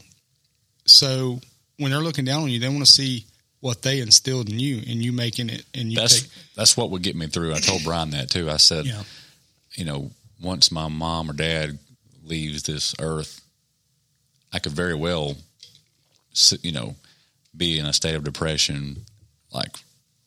[0.86, 1.40] So
[1.78, 3.26] when they're looking down on you, they want to see
[3.60, 6.32] what they instilled in you, and you making it, and you that's take.
[6.56, 7.54] that's what would get me through.
[7.54, 8.50] I told Brian that too.
[8.50, 9.02] I said, Yeah.
[9.74, 11.78] you know, once my mom or dad
[12.24, 13.42] leaves this earth,
[14.54, 15.36] I could very well,
[16.62, 16.96] you know,
[17.56, 19.06] be in a state of depression,
[19.52, 19.76] like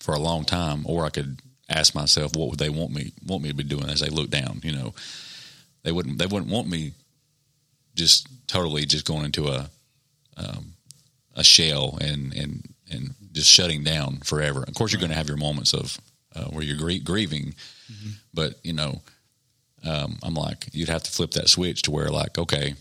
[0.00, 3.42] for a long time, or I could ask myself, what would they want me want
[3.42, 4.60] me to be doing as they look down?
[4.64, 4.94] You know,
[5.82, 6.92] they wouldn't they wouldn't want me
[7.94, 9.70] just totally just going into a
[10.36, 10.72] um,
[11.34, 14.64] a shell and and and just shutting down forever.
[14.66, 15.96] Of course, you're going to have your moments of
[16.34, 17.54] uh, where you're grie- grieving,
[18.34, 19.00] but you know,
[19.84, 22.74] um, I'm like, you'd have to flip that switch to where like, okay,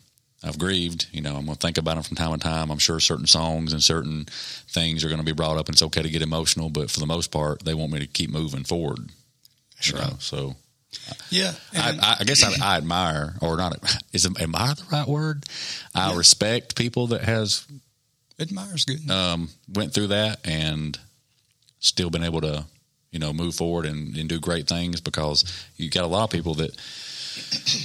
[0.44, 1.08] I've grieved.
[1.12, 2.72] You know, I'm going to think about them from time to time.
[2.72, 4.26] I'm sure certain songs and certain
[4.70, 6.70] things are going to be brought up, and it's okay to get emotional.
[6.70, 9.10] But for the most part, they want me to keep moving forward.
[9.84, 10.56] you know, so
[11.30, 13.78] Yeah, I, I, guess I, I admire, or not,
[14.14, 15.44] is admire the right word?
[15.94, 17.68] I respect people that has
[18.40, 19.10] admires good.
[19.12, 20.98] um, went through that and
[21.80, 22.66] still been able to,
[23.12, 25.44] you know, move forward and, and do great things because
[25.76, 26.76] you got a lot of people that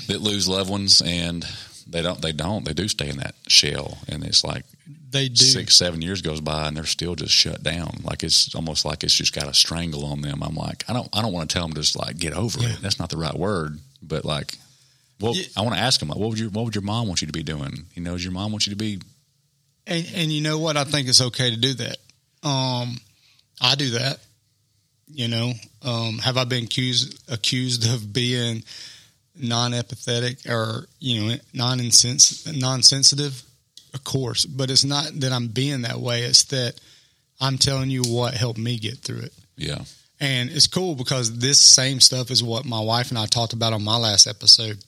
[0.09, 1.45] that lose loved ones and
[1.87, 4.65] they don't they don't they do stay in that shell and it's like
[5.11, 5.45] they do.
[5.45, 9.05] six seven years goes by and they're still just shut down like it's almost like
[9.05, 10.43] it's just got a strangle on them.
[10.43, 12.71] I'm like I don't I don't want to tell them just like get over Yeah.
[12.71, 12.79] it.
[12.83, 14.55] That's not the right word, but like.
[15.21, 15.45] Well, Yeah.
[15.57, 17.27] I want to ask them like, what would your what would your mom want you
[17.29, 17.87] to be doing?
[17.95, 18.99] You know, does your mom want you to be
[19.87, 20.77] And and you know what?
[20.77, 21.97] I think it's okay to do that.
[22.43, 22.99] Um,
[23.61, 24.19] I do that.
[25.07, 28.65] You know, um, have I been accused accused of being
[29.37, 33.43] non-empathetic or you know non-insens- non-sensitive?
[33.93, 36.23] Of course, but it's not that I'm being that way.
[36.23, 36.75] It's that
[37.41, 39.33] I'm telling you what helped me get through it.
[39.57, 39.85] yeah
[40.21, 43.73] And it's cool because this same stuff is what my wife and I talked about
[43.73, 44.79] on my last episode.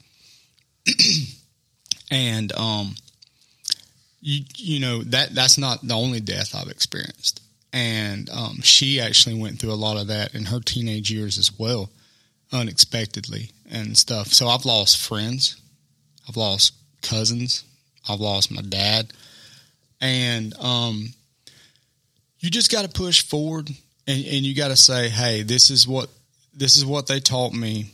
[2.11, 2.95] and um
[4.21, 7.43] you you know that that's not the only death I've experienced.
[7.73, 11.57] And um she actually went through a lot of that in her teenage years as
[11.59, 11.91] well,
[12.53, 14.29] unexpectedly and stuff.
[14.29, 15.57] So I've lost friends.
[16.29, 17.65] I've lost cousins.
[18.09, 19.13] I've lost my dad.
[20.01, 21.09] And um
[22.41, 23.69] you just got to push forward
[24.07, 26.09] and, and you got to say, "Hey, this is what
[26.55, 27.91] this is what they taught me.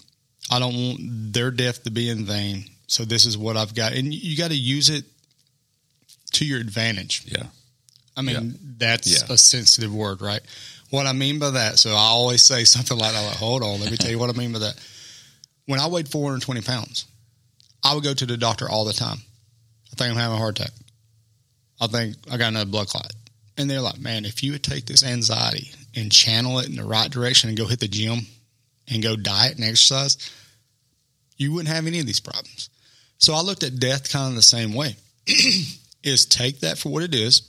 [0.50, 2.64] I don't want their death to be in vain.
[2.86, 5.04] So this is what I've got." And you got to use it
[6.32, 7.22] to your advantage.
[7.26, 7.44] yeah
[8.16, 9.32] I mean, that's Yeah.
[9.34, 10.42] a sensitive word, right?
[10.92, 13.26] What I mean by that, so I always say something like that.
[13.26, 14.78] Like, Hold on, let me tell you what I mean by that.
[15.64, 17.06] When I weighed 420 pounds,
[17.82, 19.16] I would go to the doctor all the time.
[19.90, 20.72] I think I'm having a heart attack.
[21.80, 23.10] I think I got another blood clot.
[23.56, 26.84] And they're like, man, if you would take this anxiety and channel it in the
[26.84, 28.26] right direction and go hit the gym
[28.86, 30.30] and go diet and exercise,
[31.38, 32.68] you wouldn't have any of these problems.
[33.16, 34.96] So I looked at death kind of the same way.
[36.02, 37.48] is take that for what it is.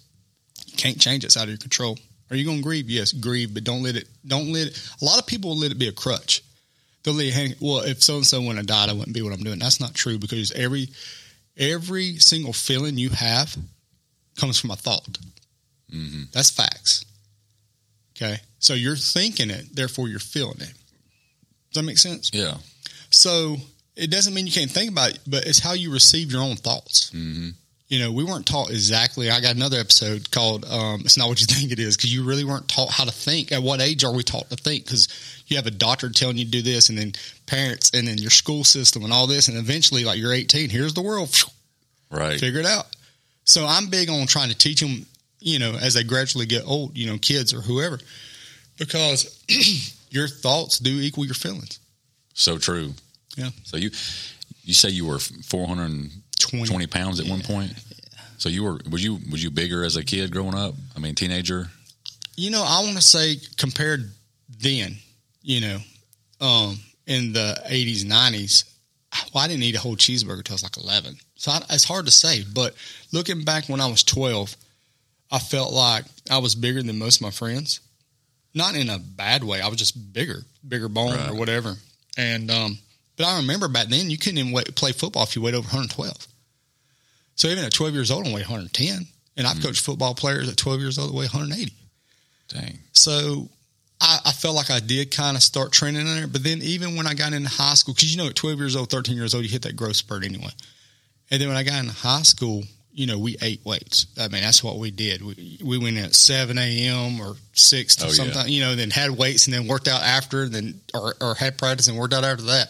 [0.67, 1.27] You can't change it.
[1.27, 1.97] It's out of your control.
[2.29, 2.89] Are you going to grieve?
[2.89, 4.07] Yes, grieve, but don't let it.
[4.25, 4.89] Don't let it.
[5.01, 6.41] A lot of people will let it be a crutch.
[7.03, 7.53] They'll let it hang.
[7.59, 9.59] Well, if so and so wouldn't have died, I wouldn't be what I'm doing.
[9.59, 10.87] That's not true because every
[11.57, 13.55] every single feeling you have
[14.39, 15.17] comes from a thought.
[15.91, 17.05] hmm That's facts.
[18.17, 20.73] Okay, so you're thinking it, therefore you're feeling it.
[21.71, 22.29] Does that make sense?
[22.33, 22.57] yeah
[23.09, 23.57] So
[23.95, 26.55] it doesn't mean you can't think about it, but it's how you receive your own
[26.55, 27.09] thoughts.
[27.11, 27.49] hmm
[27.87, 29.29] you know, we weren't taught exactly.
[29.29, 32.23] I got another episode called um, "It's Not What You Think It Is" because you
[32.23, 33.51] really weren't taught how to think.
[33.51, 34.85] At what age are we taught to think?
[34.85, 35.07] Because
[35.47, 37.13] you have a doctor telling you to do this, and then
[37.45, 40.93] parents, and then your school system, and all this, and eventually, like you're 18, here's
[40.93, 41.35] the world,
[42.09, 42.39] Right.
[42.39, 42.87] figure it out.
[43.45, 45.05] So I'm big on trying to teach them,
[45.39, 47.99] you know, as they gradually get old, you know, kids or whoever,
[48.79, 49.43] because
[50.09, 51.79] your thoughts do equal your feelings.
[52.33, 52.93] So true.
[53.35, 53.49] Yeah.
[53.63, 53.91] So you
[54.63, 56.09] you say you were 420
[56.43, 56.87] 20.
[56.87, 57.73] pounds at one point.
[58.37, 60.75] So you were was you was you bigger as a kid growing up?
[60.95, 61.67] I mean, teenager.
[62.35, 64.09] You know, I want to say compared
[64.59, 64.97] then,
[65.41, 65.77] you know,
[66.41, 68.63] um, in the 80s, 90s,
[69.33, 71.17] well, I didn't eat a whole cheeseburger till I was like 11.
[71.35, 72.43] So I, it's hard to say.
[72.43, 72.73] But
[73.11, 74.55] looking back when I was 12,
[75.31, 77.81] I felt like I was bigger than most of my friends.
[78.53, 79.61] Not in a bad way.
[79.61, 81.75] I was just bigger, bigger bone or whatever.
[82.17, 82.77] And, um,
[83.17, 85.65] but I remember back then you couldn't even wait, play football if you weighed over
[85.65, 86.27] 112.
[87.35, 89.07] So even at 12 years old, I weighed 110.
[89.35, 91.73] And I've coached football players at 12 years old that weigh 180.
[92.49, 92.77] Dang.
[92.91, 93.49] So
[93.99, 96.27] I, I felt like I did kind of start trending in there.
[96.27, 98.75] But then even when I got into high school, because you know at 12 years
[98.75, 100.51] old, 13 years old, you hit that growth spurt anyway.
[101.31, 104.05] And then when I got into high school, you know, we ate weights.
[104.19, 105.23] I mean, that's what we did.
[105.23, 107.19] We, we went in at 7 a.m.
[107.19, 108.13] or 6 to Oh, yeah.
[108.13, 111.57] sometime, you know, then had weights and then worked out after, then or, or had
[111.57, 112.67] practice and worked out after that.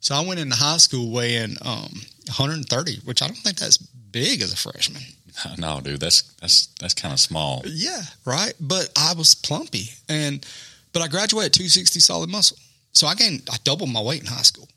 [0.00, 1.92] So I went into high school weighing um,
[2.28, 5.02] 130, which I don't think that's big as a freshman.
[5.56, 7.62] No, dude, that's that's that's kind of small.
[7.64, 8.54] Yeah, right.
[8.58, 10.44] But I was plumpy, and
[10.92, 12.56] but I graduated 260 solid muscle,
[12.92, 14.68] so I gained I doubled my weight in high school,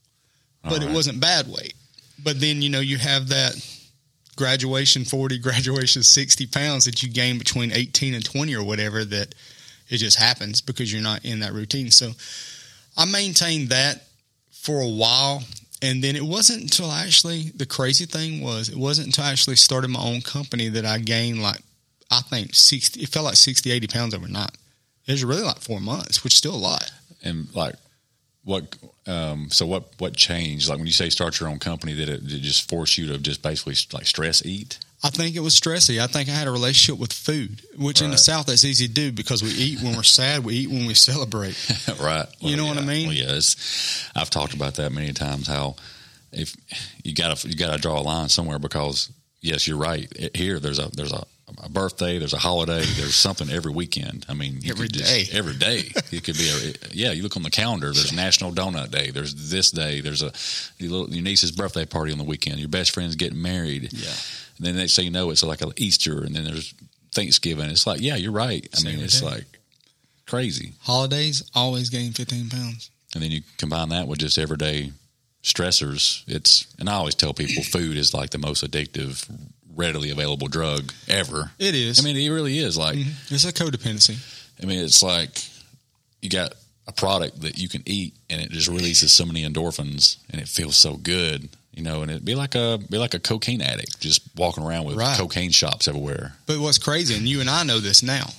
[0.61, 1.73] but All it wasn't bad weight.
[2.23, 3.55] But then you know you have that
[4.35, 9.33] graduation 40, graduation 60 pounds that you gain between 18 and 20 or whatever that
[9.89, 11.89] it just happens because you're not in that routine.
[11.91, 12.11] So
[12.97, 14.03] I maintained that
[14.51, 15.43] for a while.
[15.81, 19.55] And then it wasn't until actually, the crazy thing was, it wasn't until I actually
[19.55, 21.59] started my own company that I gained like,
[22.11, 24.51] I think 60, it felt like 60, 80 pounds overnight.
[25.07, 26.91] It was really like four months, which is still a lot.
[27.23, 27.75] And like,
[28.43, 28.75] what?
[29.07, 29.93] Um, so what?
[29.97, 30.69] What changed?
[30.69, 33.07] Like when you say start your own company, did it, did it just force you
[33.07, 34.79] to just basically like stress eat?
[35.03, 35.99] I think it was stressy.
[35.99, 38.93] I think I had a relationship with food, which in the South that's easy to
[38.93, 41.55] do because we eat when we're sad, we eat when we celebrate.
[41.99, 42.27] right.
[42.39, 43.07] You know what I mean?
[43.07, 43.39] Well, yeah,
[44.15, 45.47] I've talked about that many times.
[45.47, 45.75] How
[46.31, 46.55] if
[47.03, 49.11] you got to you got to draw a line somewhere because
[49.41, 50.07] yes, you're right.
[50.15, 51.23] It- Here, there's a there's a,
[51.63, 54.25] a birthday, there's a holiday, there's something every weekend.
[54.29, 55.37] I mean, you Every could just- day.
[55.37, 55.91] every day.
[56.11, 57.11] It could be a eh, yeah.
[57.11, 57.87] You look on the calendar.
[57.91, 59.09] There's National Donut Day.
[59.09, 59.99] There's this day.
[60.01, 60.31] There's a
[60.77, 62.59] your, little, your niece's birthday party on the weekend.
[62.59, 63.91] Your best friend's getting married.
[63.91, 64.13] Yeah.
[64.62, 66.74] And then next thing you know, it's like a Easter, and then there's
[67.13, 67.65] Thanksgiving.
[67.71, 68.62] It's like yeah, you're right.
[68.63, 69.26] I It's mean, it's day.
[69.26, 69.45] like
[70.28, 70.74] crazy.
[70.82, 72.91] Holidays, always gain 15 pounds.
[73.15, 74.91] and then you combine that with just everyday
[75.43, 79.28] stressors it's and i always tell people food is like the most addictive
[79.76, 82.00] readily available drug ever It is.
[82.00, 83.34] i mean it really is like mm-hmm.
[83.34, 84.17] it's a codependency.
[84.62, 85.43] i mean it's like
[86.21, 86.54] you got
[86.88, 90.47] a product that you can eat and it just releases so many endorphins and it
[90.47, 93.99] feels so good you know and it'd be like a be like a cocaine addict
[93.99, 95.17] just walking around with Right.
[95.17, 98.29] cocaine shops everywhere But what's crazy, and you and I know this now,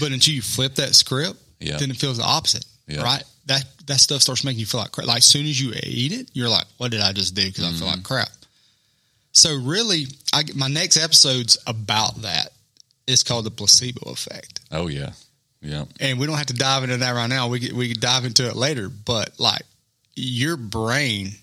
[0.00, 1.78] but until you flip that script, Yeah.
[1.78, 3.02] then it feels the opposite, Yeah.
[3.02, 3.24] right?
[3.46, 5.06] That that stuff starts making you feel like crap.
[5.06, 7.64] Like as soon as you eat it, you're like, "What did I just do?" Because
[7.64, 7.86] I feel Mm-hmm.
[7.96, 8.30] like crap.
[9.32, 12.48] So really, I my next episode's about that.
[13.06, 15.10] It's called the placebo effect, oh yeah
[15.62, 17.48] yeah and we don't have to dive into that right now.
[17.48, 18.88] We could, we could dive into it later.
[18.88, 19.62] But like,
[20.16, 21.34] your brain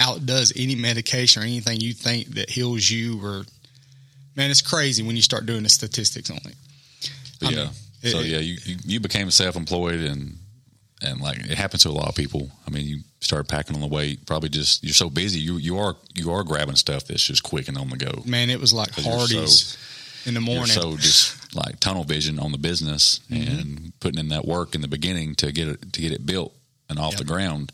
[0.00, 3.20] outdoes any medication or anything you think that heals you.
[3.24, 3.44] Or
[4.36, 6.56] man, it's crazy when you start doing the statistics on it.
[7.42, 7.56] I yeah.
[7.64, 7.70] mean,
[8.02, 10.36] so it- yeah, you, you you became self-employed and
[11.02, 12.50] and like it happens to a lot of people.
[12.66, 14.26] I mean, you started packing on the weight.
[14.26, 15.38] Probably just you're so busy.
[15.40, 18.22] You you are you are grabbing stuff that's just quick and on the go.
[18.26, 19.14] Man, it was like you're
[20.26, 20.66] in the You're morning.
[20.66, 23.58] so just like tunnel vision on the business Mm-hmm.
[23.60, 26.52] and putting in that work in the beginning to get it to get it built
[26.90, 27.18] and off Yep.
[27.20, 27.72] the ground.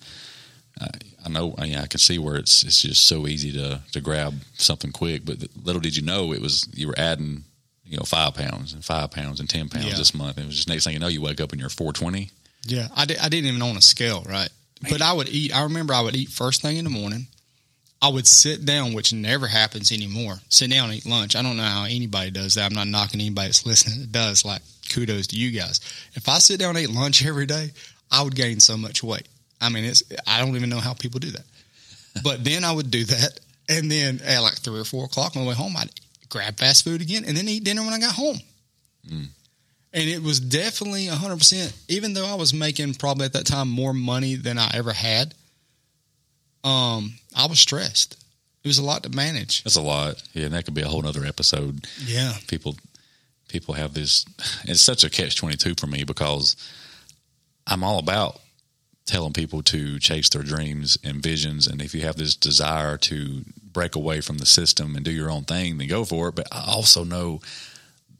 [0.80, 0.88] I,
[1.24, 1.54] I know.
[1.58, 4.92] I, yeah, I can see where it's it's just so easy to to grab something
[4.92, 5.24] quick.
[5.24, 7.44] But little did you know it was you were adding
[7.84, 9.94] you know five pounds and five pounds and ten pounds Yeah.
[9.96, 10.38] this month.
[10.38, 12.30] It was just next thing you know you wake up and you're four twenty.
[12.66, 14.48] yeah, I, di- I didn't even own a scale, right?
[14.90, 15.54] But I would eat.
[15.56, 17.26] I remember I would eat first thing in the morning.
[18.02, 20.34] I would sit down, which never happens anymore.
[20.50, 21.34] Sit down and eat lunch.
[21.34, 22.66] I don't know how anybody does that.
[22.66, 24.44] I'm not knocking anybody that's listening that does.
[24.44, 24.60] Like,
[24.92, 25.80] kudos to you guys.
[26.12, 27.70] If I sit down and eat lunch every day,
[28.10, 29.26] I would gain so much weight.
[29.60, 31.44] I mean, it's I don't even know how people do that.
[32.22, 35.42] But then I would do that, and then at like three or four o'clock on
[35.42, 35.90] the way home, I'd
[36.28, 38.38] grab fast food again, and then eat dinner when I got home.
[39.92, 43.94] And it was definitely 100%, even though I was making probably at that time more
[43.94, 45.32] money than I ever had,
[46.64, 48.16] um, I was stressed.
[48.64, 49.62] It was a lot to manage.
[49.62, 50.22] That's a lot.
[50.32, 51.86] Yeah, and that could be a whole other episode.
[52.04, 52.34] Yeah.
[52.48, 52.76] People
[53.48, 54.26] people have this
[54.64, 56.56] it's such a catch twenty two for me because
[57.64, 58.40] I'm all about
[59.06, 63.44] telling people to chase their dreams and visions and if you have this desire to
[63.76, 66.34] break away from the system and do your own thing, then go for it.
[66.34, 67.40] But I also know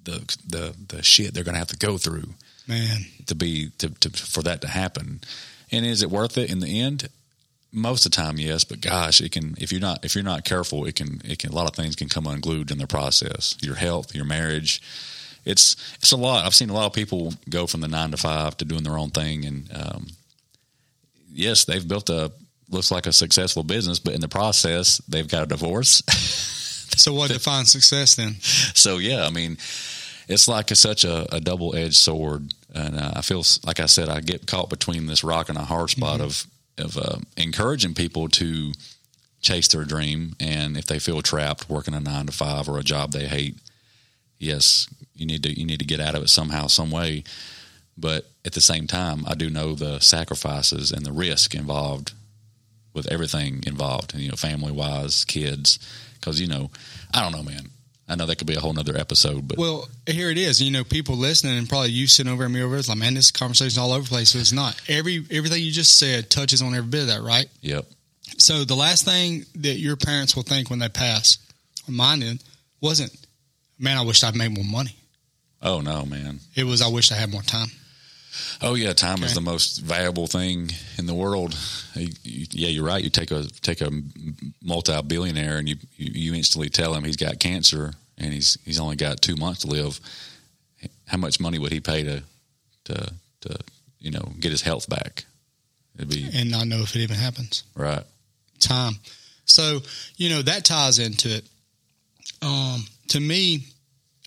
[0.05, 2.35] the the the shit they're gonna have to go through
[2.68, 3.07] Man.
[3.27, 5.20] to be to, to for that to happen.
[5.72, 7.09] And is it worth it in the end?
[7.72, 8.64] Most of the time, yes.
[8.64, 11.53] But gosh, it can if you're not if you're not careful, it can it can
[11.53, 13.57] a lot of things can come unglued in the process.
[13.61, 14.81] Your health, your marriage.
[15.44, 16.44] It's it's a lot.
[16.44, 18.99] I've seen a lot of people go from the nine to five to doing their
[18.99, 20.07] own thing, and um,
[21.37, 22.33] yes, they've built a
[22.68, 26.03] looks like a successful business, but in the process, they've got a divorce.
[26.96, 28.37] So what defines success then?
[28.40, 29.59] so yeah, I mean,
[30.29, 33.87] it's like a, such a, a double edged sword, and uh, I feel like I
[33.87, 36.46] said, I get caught between this rock and a hard spot of
[36.79, 38.72] of uh, encouraging people to
[39.40, 42.83] chase their dream, and if they feel trapped working a nine to five or a
[42.83, 43.59] job they hate,
[44.38, 47.25] yes, you need to you need to get out of it somehow, some way.
[47.98, 52.12] But at the same time, I do know the sacrifices and the risk involved
[52.92, 55.78] with everything involved, and you know, family wise, kids,
[56.14, 56.70] because you know,
[57.14, 57.70] I don't know, man.
[58.09, 60.62] I know that could be a whole nother episode, but Well, here it is.
[60.62, 62.76] You know, people listening and probably you sitting over and me over.
[62.76, 64.28] It's like, man, this conversation's all over the place.
[64.30, 64.80] So it's not.
[64.88, 67.46] Every everything you just said touches on every bit of that, right?
[67.62, 67.85] yep,
[68.38, 71.38] So the last thing that your parents will think when they pass,
[71.88, 72.42] or mine did,
[72.80, 73.12] wasn't,
[73.78, 74.94] man, I wish I'd made more money.
[75.61, 76.38] oh no, man.
[76.54, 77.68] It was, I wish I had more time.
[78.62, 81.55] Oh yeah, time is the most valuable thing in the world.
[81.94, 83.03] You- you- yeah, you're right.
[83.03, 83.90] You take a take a
[84.62, 88.96] multi-billionaire and you, you you instantly tell him he's got cancer and he's he's only
[88.96, 90.01] got two months to live.
[91.07, 92.22] How much money would he pay to
[92.85, 93.59] to to
[94.01, 95.25] you know get his health back?
[95.96, 97.62] It'd be And not know if it even happens.
[97.75, 98.05] right.
[98.61, 98.94] time.
[99.46, 99.81] So,
[100.16, 101.44] you know, that ties into it.
[102.42, 103.66] Um, to me,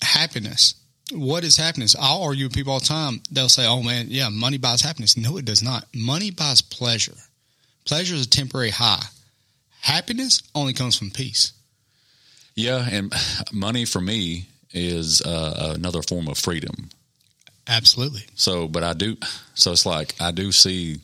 [0.02, 0.74] happiness.
[1.12, 1.96] What is happiness?
[2.00, 3.22] I'll argue with people all the time.
[3.32, 5.18] They'll say, oh man, yeah, money buys happiness.
[5.18, 5.86] No, it does not.
[5.94, 7.16] Money buys pleasure.
[7.86, 9.04] Pleasure is a temporary high.
[9.82, 11.54] Happiness only comes from peace.
[12.56, 13.14] Yeah, and
[13.54, 16.90] money for me is uh, another form of freedom.
[17.68, 18.24] Absolutely.
[18.36, 19.18] So, but I do.
[19.54, 20.98] So it's like I do see,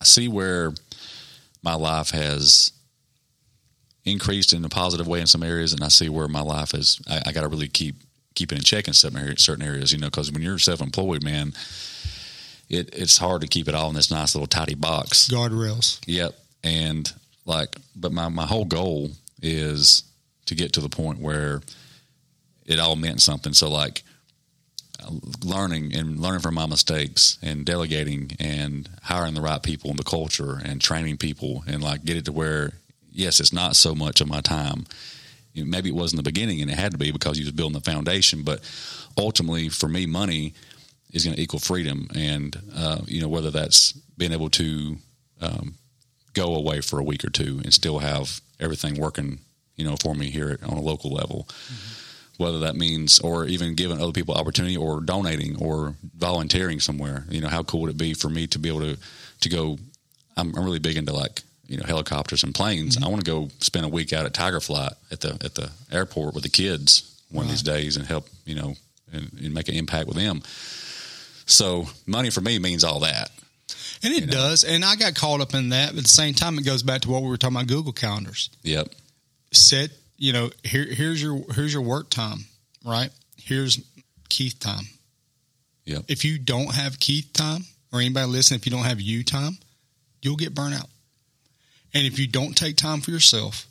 [0.00, 0.72] I see where
[1.62, 2.72] my life has
[4.04, 7.00] increased in a positive way in some areas, and I see where my life is.
[7.08, 7.96] I, I got to really keep
[8.34, 9.92] keep it in check in certain areas, certain areas.
[9.92, 11.52] You know, because when you're self employed, man,
[12.68, 15.28] it it's hard to keep it all in this nice little tidy box.
[15.28, 16.00] Guardrails.
[16.06, 16.34] Yep.
[16.64, 17.12] And
[17.44, 19.10] like, but my, my whole goal
[19.42, 20.04] is
[20.46, 21.60] to get to the point where
[22.66, 23.52] it all meant something.
[23.52, 24.02] So like
[25.44, 30.04] learning and learning from my mistakes and delegating and hiring the right people in the
[30.04, 32.72] culture and training people and like get it to where,
[33.10, 34.86] yes, it's not so much of my time.
[35.52, 37.44] You know, maybe it was in the beginning and it had to be because you
[37.44, 38.60] was building the foundation, but
[39.18, 40.54] ultimately for me, money
[41.12, 42.08] is going to equal freedom.
[42.14, 44.96] And, uh, you know, whether that's being able to,
[45.40, 45.74] um,
[46.34, 49.38] go away for a week or two and still have everything working,
[49.76, 51.48] you know, for me here on a local level.
[52.38, 57.24] Whether that means, or even giving other people opportunity, or donating, or volunteering somewhere.
[57.28, 58.98] You know, how cool would it be for me to be able to
[59.40, 59.78] to go?
[60.36, 62.94] I'm, I'm really big into like you know helicopters and planes.
[62.96, 63.04] Mm-hmm.
[63.04, 65.70] I want to go spend a week out at Tiger Flight at the at the
[65.90, 68.74] airport with the kids one of these days and help you know
[69.12, 70.42] and, and make an impact with them.
[71.46, 73.30] So money for me means all that.
[74.02, 74.32] And it know.
[74.32, 74.64] does.
[74.64, 75.90] And I got caught up in that.
[75.90, 77.92] But at the same time, it goes back to what we were talking about Google
[77.92, 78.50] calendars.
[78.62, 78.88] Yep.
[79.52, 82.44] set you know here here's your here's your work time
[82.84, 83.80] right here's
[84.28, 84.84] keith time
[85.84, 86.04] Yep.
[86.08, 89.58] if you don't have keith time or anybody listen if you don't have you time
[90.22, 90.88] you'll get burnt out
[91.94, 93.66] and if you don't take time for yourself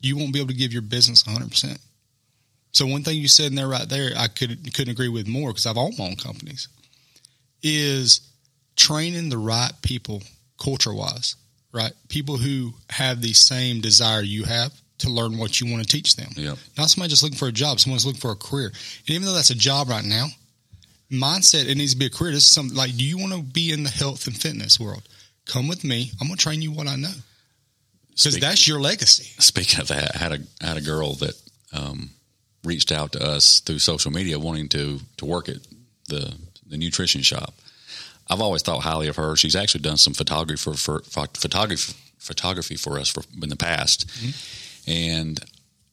[0.00, 1.78] you won't be able to give your business 100%
[2.72, 5.50] so one thing you said in there right there i could, couldn't agree with more
[5.50, 6.68] because i've owned my own companies
[7.62, 8.20] is
[8.76, 10.22] training the right people
[10.62, 11.36] culture wise
[11.72, 15.88] right people who have the same desire you have to learn what you want to
[15.88, 16.58] teach them Yep.
[16.78, 18.68] not somebody just looking for a job, someone's looking for a career.
[18.68, 20.28] And even though that's a job right now,
[21.12, 22.32] mindset, it needs to be a career.
[22.32, 25.02] This is something like, do you want to be in the health and fitness world?
[25.44, 26.10] Come with me.
[26.18, 27.12] I'm going to train you what I know.
[28.16, 29.34] Because that's your legacy.
[29.40, 31.34] Speaking of that, I had a I had a girl that
[31.72, 32.10] um,
[32.64, 35.58] reached out to us through social media wanting to to work at
[36.08, 36.34] the
[36.66, 37.54] the nutrition shop.
[38.28, 39.36] I've always thought highly of her.
[39.36, 43.56] She's actually done some photography for, for, for photography photography for us for, in the
[43.56, 44.10] past,
[44.88, 45.38] and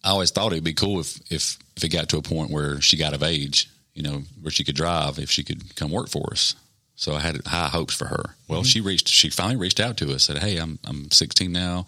[0.04, 2.82] I always thought it'd be cool if if if it got to a point where
[2.82, 6.10] she got of age, you know, where she could drive, if she could come work
[6.10, 6.56] for us.
[6.96, 8.36] So I had high hopes for her.
[8.48, 9.08] Well, she reached.
[9.08, 10.24] She finally reached out to us.
[10.24, 11.86] Said, "Hey, I'm I'm 16 now.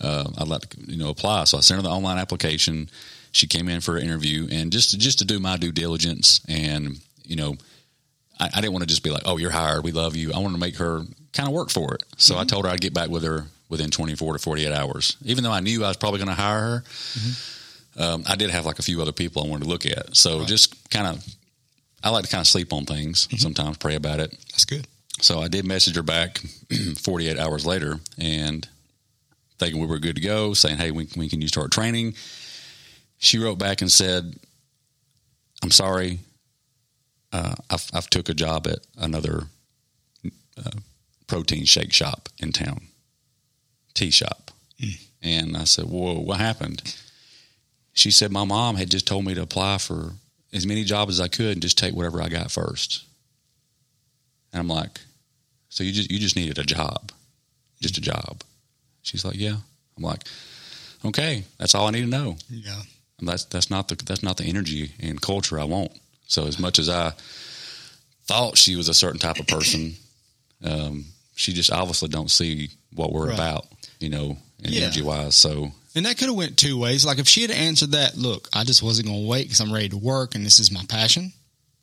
[0.00, 1.44] uh, I'd like to you know apply.
[1.44, 2.90] So I sent her the online application.
[3.32, 6.40] She came in for an interview, and just to, just to do my due diligence,
[6.48, 7.56] and you know,
[8.40, 9.84] I, I didn't want to just be like, "Oh, you're hired.
[9.84, 11.02] We love you." I wanted to make her
[11.32, 12.02] kind of work for it.
[12.16, 12.40] So Mm-hmm.
[12.42, 15.52] I told her I'd get back with her within 24 to 48 hours, even though
[15.52, 16.84] I knew I was probably going to hire her.
[17.98, 20.14] Um, I did have like a few other people I wanted to look at.
[20.16, 21.24] So just kind of,
[22.02, 23.36] I like to kind of sleep on things Mm-hmm.
[23.38, 24.30] sometimes, pray about it.
[24.50, 24.86] That's good.
[25.20, 26.38] So I did message her back
[26.98, 28.68] 48 hours later and
[29.58, 32.14] thinking we were good to go, saying, Hey, when, when can you start training?
[33.18, 34.34] She wrote back and said,
[35.62, 36.18] I'm sorry.
[37.32, 39.44] Uh, I've, I've took a job at another
[40.58, 40.70] uh,
[41.26, 42.82] protein shake shop in town,
[43.94, 44.50] tea shop.
[45.22, 46.94] And I said, Whoa, what happened?
[47.94, 50.12] She said, My mom had just told me to apply for
[50.56, 53.04] as many jobs as I could and just take whatever I got first.
[54.52, 55.00] And I'm like,
[55.68, 57.12] so you just you just needed a job,
[57.80, 58.42] just a job.
[59.02, 59.56] She's like, yeah.
[59.96, 60.22] I'm like,
[61.04, 62.36] okay, that's all I need to know.
[62.50, 62.80] Yeah.
[63.18, 65.92] And that's that's not the that's not the energy and culture I want.
[66.26, 67.12] So as much as I
[68.26, 69.94] thought she was a certain type of person,
[70.64, 71.04] um,
[71.34, 73.34] she just obviously don't see what we're Right.
[73.34, 73.66] about,
[74.00, 74.82] you know, Yeah.
[74.82, 75.36] energy wise.
[75.36, 77.04] So And that could have went two ways.
[77.04, 79.72] Like if she had answered that, look, I just wasn't going to wait because I'm
[79.72, 81.32] ready to work and this is my passion.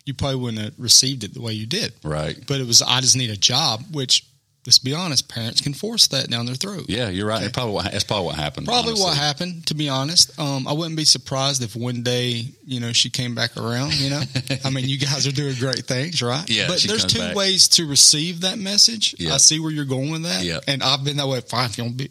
[0.05, 1.93] You probably wouldn't have received it the way you did.
[2.03, 4.25] right, But it was I just need a job, which
[4.65, 6.85] let's be honest, parents can force that down their throat.
[6.87, 7.37] yeah, you're right.
[7.37, 7.45] Okay.
[7.47, 8.65] It probably that's probably what happened.
[8.67, 10.37] Probably what happened, to be honest.
[10.39, 14.09] Um, I wouldn't be surprised if one day, you know, she came back around, you
[14.09, 14.21] know.
[14.65, 16.47] I mean, you guys are doing great things, right?
[16.49, 17.35] Yeah, But there's two back.
[17.35, 19.15] ways to receive that message.
[19.19, 19.33] Yeah.
[19.33, 20.43] I see where you're going with that.
[20.43, 20.59] Yeah.
[20.67, 21.41] And I've been that way.
[21.41, 22.09] Fine, if you don't be,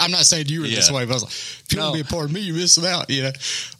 [0.00, 1.84] I'm not saying you were this way, but I was like, if you No.
[1.86, 3.32] don't be a part of me, you're missing out, you know.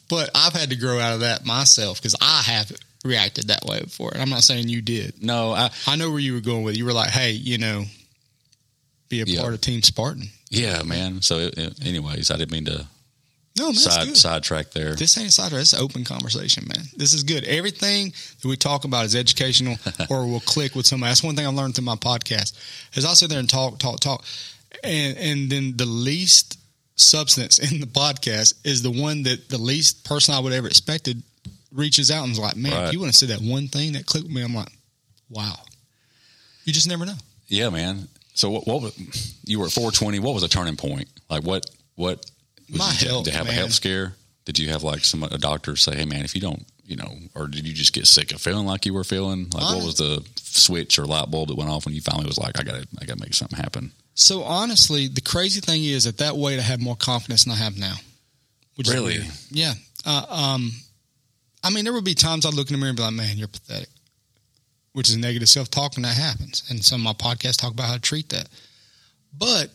[0.09, 2.73] But I've had to grow out of that myself because I have
[3.05, 4.11] reacted that way before.
[4.13, 5.23] And I'm not saying you did.
[5.23, 6.79] No, I I know where you were going with it.
[6.79, 7.85] You were like, hey, you know,
[9.11, 9.43] be a Yeah.
[9.43, 10.31] part of Team Spartan.
[10.49, 11.21] yeah, man.
[11.21, 12.87] So it, it- anyways, I didn't mean to
[13.59, 14.95] No, man, side sidetrack there.
[14.95, 16.87] This ain't side It's open conversation, man.
[16.97, 17.45] This is good.
[17.45, 19.77] Everything that we talk about is educational,
[20.09, 21.11] or we'll click with somebody.
[21.11, 22.55] That's one thing I learned through my podcast.
[22.95, 24.25] Is I'll sit there and talk, talk, talk,
[24.83, 26.57] and and then the least
[26.95, 31.23] substance in the podcast is the one that the least person I would ever expected
[31.73, 32.93] reaches out and is like, "Man, Right.
[32.93, 34.73] you want to say that one thing that clicked with me?" I'm like,
[35.29, 35.59] "Wow."
[36.65, 37.17] You just never know.
[37.49, 38.07] Yeah, man.
[38.41, 40.19] So what, what was, you were at 420?
[40.21, 41.09] What was a turning point?
[41.29, 41.67] Like what,
[41.97, 42.25] what,
[42.71, 44.15] My health, did you have a health scare?
[44.47, 47.13] Did you have like some, a doctor say, Hey man, if you don't, you know,
[47.35, 49.97] or did you just get sick of feeling like you were feeling like what was
[49.97, 52.87] the switch or light bulb that went off when you finally was like, I gotta,
[52.99, 53.93] I gotta make something happen.
[54.15, 57.57] So honestly, the crazy thing is at that weight, I have more confidence than I
[57.57, 57.97] have now.
[58.89, 59.21] Really?
[59.51, 59.75] Yeah.
[60.07, 60.73] Uh, um,
[61.63, 63.37] I mean, there would be times I'd look in the mirror and be like, "Man,
[63.37, 63.91] you're pathetic,"
[64.93, 66.63] which is negative self-talk, and that happens.
[66.69, 68.49] And some of my podcasts talk about how to treat that.
[69.37, 69.71] But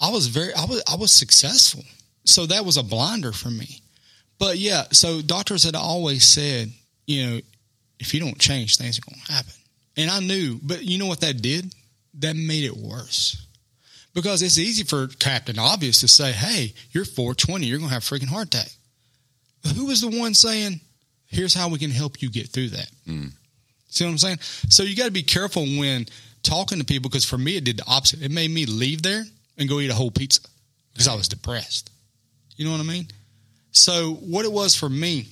[0.00, 1.82] I was very, I was, I was successful,
[2.24, 3.80] so that was a blinder for me.
[4.38, 6.70] But yeah, so doctors had always said,
[7.06, 7.40] you know,
[7.98, 9.54] if you don't change, things are going to happen.
[9.96, 11.72] And I knew, but you know what that did?
[12.18, 13.46] That made it worse
[14.14, 18.02] because it's easy for Captain Obvious to say, "Hey, you're 420, you're going to have
[18.02, 18.70] a freaking heart attack."
[19.62, 20.80] But who was the one saying,
[21.26, 22.90] "Here's how we can help you get through that"?
[23.06, 23.32] Mm.
[23.94, 24.38] See what I'm saying?
[24.40, 26.06] So you got to be careful when
[26.42, 28.22] talking to people because for me it did the opposite.
[28.22, 29.22] It made me leave there
[29.56, 30.40] and go eat a whole pizza
[30.92, 31.90] because I was depressed.
[32.56, 33.06] You know what I mean?
[33.70, 35.28] So what it was for me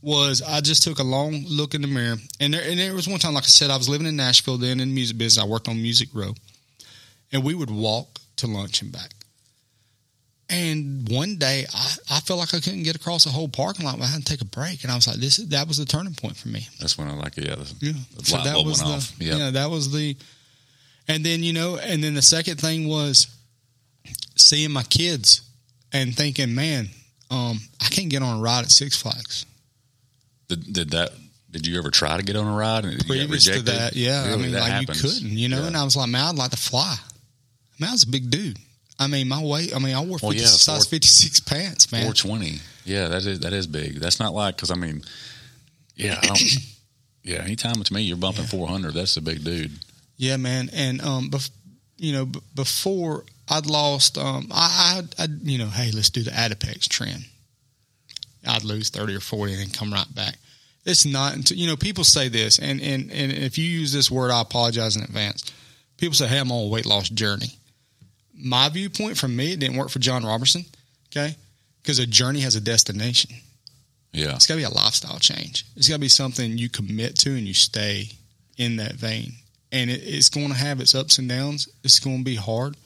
[0.00, 3.08] was I just took a long look in the mirror, and there, and there was
[3.08, 5.42] one time, like I said, I was living in Nashville then in the music business.
[5.42, 6.34] I worked on Music Row,
[7.32, 9.13] and we would walk to lunch and back.
[10.50, 13.98] And one day, I, I felt like I couldn't get across the whole parking lot.
[14.00, 16.14] I had to take a break, and I was like, "This that was the turning
[16.14, 18.84] point for me." That's when I like, yeah, the, Yeah, the so that was the
[18.86, 19.12] off.
[19.18, 19.36] Yeah.
[19.36, 20.16] yeah, that was the,
[21.08, 23.26] and then you know, and then the second thing was
[24.36, 25.40] seeing my kids
[25.92, 26.88] and thinking, man,
[27.30, 29.46] um, I can't get on a ride at Six Flags.
[30.48, 31.10] Did, did that,
[31.50, 33.66] did you ever try to get on a ride and Previous to rejected?
[33.74, 34.32] that, yeah, Really?
[34.34, 35.02] I mean, like happens.
[35.02, 35.68] you couldn't, you know, Yeah.
[35.68, 36.96] and I was like, man, I'd like to fly.
[37.78, 38.58] Man, I was a big dude.
[38.98, 39.74] I mean, my weight.
[39.74, 42.02] I mean, I wore 50, Well, yeah, size fifty six pants, man.
[42.02, 42.60] 420.
[42.84, 43.96] Yeah, that is that is big.
[43.98, 45.02] That's not like because I mean,
[45.96, 46.40] yeah, I don't.
[47.22, 48.94] yeah, anytime it's me, you're bumping 400.
[48.94, 49.72] That's a big dude.
[50.16, 50.70] Yeah, man.
[50.72, 51.50] And um, bef-
[51.96, 56.22] you know, b- before I'd lost, um, I, I, I, you know, hey, let's do
[56.22, 57.24] the Adipex trend.
[58.46, 60.36] I'd lose thirty or forty and then come right back.
[60.84, 64.10] It's not until you know people say this, and and and if you use this
[64.10, 65.50] word, I apologize in advance.
[65.96, 67.46] People say, "Hey, I'm on a weight loss journey."
[68.36, 70.64] My viewpoint from me, it didn't work for John Roberson.
[71.10, 71.36] Okay,
[71.82, 73.30] because a journey has a destination.
[74.12, 75.66] Yeah, It's got to be a lifestyle change.
[75.76, 78.10] It's got to be something you commit to and you stay
[78.56, 79.32] in that vein.
[79.72, 81.68] And it, it's going to have its ups and downs.
[81.82, 82.76] It's going to be hard,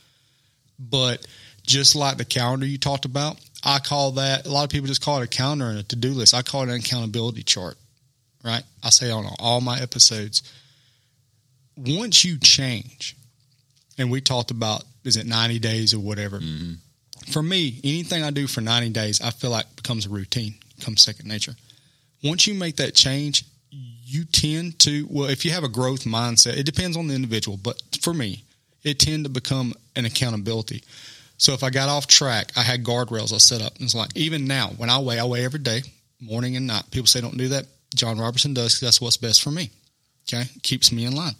[0.79, 1.27] but
[1.67, 3.37] just like the calendar you talked about.
[3.63, 5.97] I call that a lot of people just call it a calendar and a to
[5.97, 6.33] do list.
[6.33, 7.77] I call it an accountability chart.
[8.43, 8.63] Right?
[8.83, 10.43] I say on all my episodes.
[11.77, 13.17] Once you change,
[13.99, 16.39] and we talked about is it 90 days or whatever.
[16.39, 16.75] Mm-hmm.
[17.33, 21.03] For me, anything I do for 90 days, I feel like becomes a routine, becomes
[21.03, 21.55] second nature.
[22.23, 26.57] Once you make that change, you tend to well, if you have a growth mindset,
[26.57, 28.45] it depends on the individual, but for me,
[28.83, 30.83] it tend to become an accountability.
[31.37, 33.75] So if I got off track, I had guardrails I set up.
[33.75, 35.83] And it's like even now, when I weigh, I weigh every day,
[36.21, 36.85] morning and night.
[36.91, 37.67] People say don't do that.
[37.95, 39.71] John Roberson does 'cause that's what's best for me.
[40.27, 41.37] Okay, keeps me in line.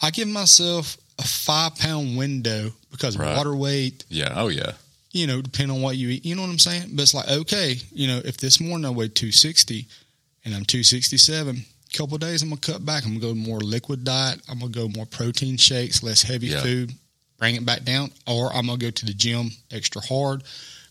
[0.00, 3.36] I give myself a five pound window because of Right.
[3.36, 4.32] water weight, Yeah.
[4.34, 4.72] Oh yeah.
[5.12, 6.24] you know, depending on what you eat.
[6.24, 6.90] You know what I'm saying?
[6.92, 9.86] But it's like, okay, you know, if this morning I weighed 260
[10.44, 13.04] and I'm 267, a couple of days I'm going to cut back.
[13.04, 14.40] I'm going to go more liquid diet.
[14.48, 16.62] I'm going to go more protein shakes, less heavy Yeah.
[16.62, 16.92] food,
[17.38, 18.10] bring it back down.
[18.26, 20.42] Or I'm going to go to the gym extra hard,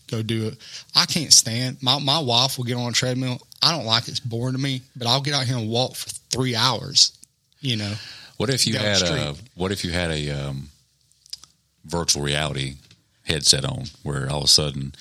[0.06, 0.58] go do it.
[0.94, 3.40] I can't stand, my, my wife will get on a treadmill.
[3.62, 4.12] I don't like it.
[4.12, 7.12] It's boring to me, but I'll get out here and walk for three hours,
[7.60, 7.94] you know.
[8.36, 9.34] What if you the had a.
[9.54, 10.68] What if you had a um,
[11.84, 12.74] virtual reality
[13.24, 14.94] headset on, where all of a sudden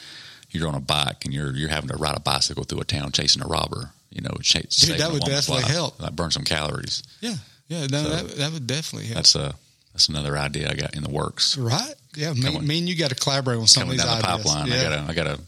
[0.52, 3.12] you're on a bike and you're you're having to ride a bicycle through a town
[3.12, 3.92] chasing a robber?
[4.12, 5.72] You know, saving that would definitely life.
[5.72, 6.00] help.
[6.02, 7.02] Like burn some calories.
[7.22, 7.36] Yeah.
[7.68, 7.88] Yeah.
[7.88, 9.16] No, So- that, that would definitely help.
[9.16, 9.56] That's a
[9.94, 11.58] that's another idea I got in the works.
[11.58, 11.94] Right?
[12.16, 12.34] Yeah.
[12.34, 14.28] Me, Coming- me and you got to collaborate on some of Coming these down the
[14.30, 14.46] ideas.
[14.54, 14.80] pipeline, Yeah.
[14.80, 15.40] I got a I got a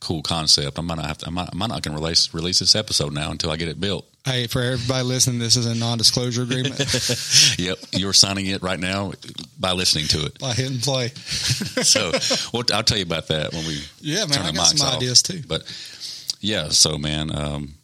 [0.00, 0.78] cool concept.
[0.78, 1.26] I might not have to.
[1.26, 3.80] I might, I might not can release release this episode now until I get it
[3.80, 4.06] built.
[4.24, 6.76] Hey, for everybody listening, this is a non-disclosure agreement
[7.58, 9.12] yep, you're signing it right now
[9.60, 10.38] by listening to it.
[10.40, 11.10] by hitting play.
[11.84, 12.10] So,
[12.52, 14.78] well, I'll tell you about that when we Yeah, man, turn I the got mics
[14.78, 14.96] some off.
[14.96, 15.42] ideas too.
[15.46, 15.62] But
[16.40, 17.74] yeah, so man, um,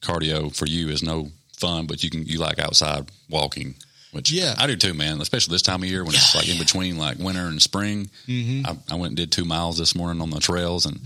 [0.00, 3.74] cardio for you is no fun, but you can you like outside walking,
[4.12, 4.54] which Yeah.
[4.56, 5.20] I do too, man.
[5.20, 8.08] Especially this time of year when it's like in between like winter and spring.
[8.26, 8.66] Mm-hmm.
[8.66, 11.00] I, I went and did two miles this morning on the trails, and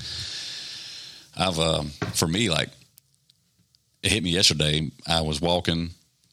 [1.36, 2.68] I've um, for me like
[4.02, 4.90] it hit me yesterday.
[5.06, 5.90] I was walking,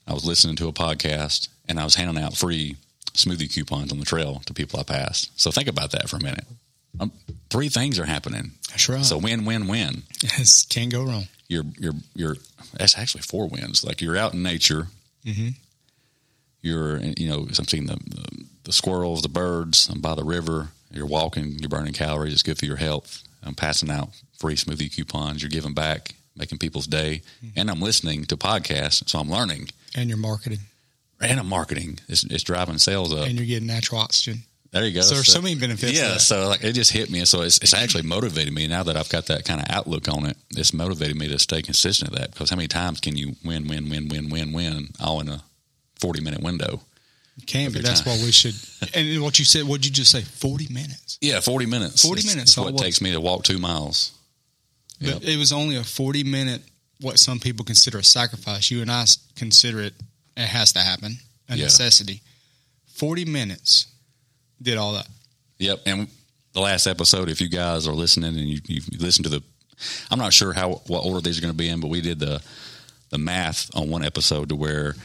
[0.08, 2.76] I was listening to a podcast, and I was handing out free
[3.14, 5.40] smoothie coupons on the trail to people I passed.
[5.40, 6.46] So think about that for a minute.
[7.00, 7.12] Um,
[7.50, 8.52] three things are happening.
[8.70, 9.04] That's right.
[9.04, 10.04] So win, win, win.
[10.22, 11.28] Yes, can't go wrong.
[11.48, 12.36] You're you're you're.
[12.78, 13.84] That's actually four wins.
[13.84, 14.88] Like you're out in nature.
[15.26, 15.50] Mm-hmm.
[16.64, 19.88] You're you know I'm seeing the, the the squirrels, the birds.
[19.90, 20.70] I'm by the river.
[20.92, 21.60] You're walking.
[21.60, 22.34] You're burning calories.
[22.34, 23.22] It's good for your health.
[23.44, 24.10] I'm passing out
[24.40, 25.42] free smoothie coupons.
[25.44, 27.60] You're giving back, making people's day, Mm-hmm.
[27.60, 29.08] and I'm listening to podcasts.
[29.10, 30.60] So I'm learning And you're marketing,
[31.20, 32.00] and I'm marketing.
[32.08, 33.28] It's, it's driving sales up.
[33.28, 34.44] and you're getting natural oxygen.
[34.72, 35.02] There you go.
[35.02, 37.26] So there's so many benefits Yeah, so like it just hit me.
[37.26, 40.26] So it's, it's actually motivated me now that I've got that kind of outlook on
[40.26, 40.36] it.
[40.58, 43.68] It's motivated me to stay consistent at that because how many times can you win,
[43.68, 45.44] win, win, win, win, win all in a
[46.04, 46.82] forty minute window?
[47.38, 48.20] You can, your that's time.
[48.20, 48.54] why we should.
[48.94, 50.22] And what you said, what did you just say?
[50.22, 51.18] Forty minutes.
[51.22, 52.04] Yeah, forty minutes.
[52.06, 54.12] 40 It's- minutes, It's what it takes me to walk two miles.
[55.00, 55.22] Yep.
[55.22, 56.62] But it was only a forty minute.
[57.02, 58.70] What some people consider a sacrifice.
[58.72, 59.94] You and I consider it.
[60.38, 61.18] It has to happen.
[61.50, 61.64] A Yeah.
[61.66, 62.22] necessity.
[62.94, 63.88] Forty minutes
[64.62, 65.08] did all that.
[65.60, 65.82] Yep.
[65.86, 66.08] And
[66.54, 69.44] the last episode, if you guys are listening and you, you listen to the,
[70.12, 72.20] I'm not sure how what order these are going to be in, but we did
[72.20, 72.42] the
[73.10, 74.96] the math on one episode to where,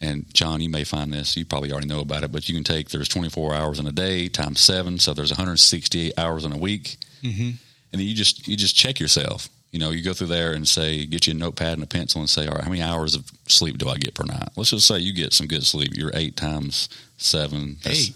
[0.00, 2.64] and John, you may find this, you probably already know about it, but you can
[2.64, 6.58] take there's 24 hours in a day times seven, so there's 168 hours in a
[6.58, 7.42] week, Mm-hmm.
[7.42, 7.58] and
[7.92, 9.48] then you just you just check yourself.
[9.72, 12.20] You know, you go through there and say, get you a notepad and a pencil
[12.20, 14.48] and say, all right, how many hours of sleep do I get per night?
[14.56, 15.90] Let's just say you get some good sleep.
[15.94, 16.88] You're eight times
[17.18, 17.76] seven.
[17.82, 18.14] That's Eight.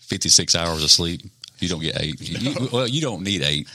[0.00, 1.22] 56 hours of sleep.
[1.58, 2.20] You don't get eight.
[2.20, 3.66] You- you- well, you don't need eight.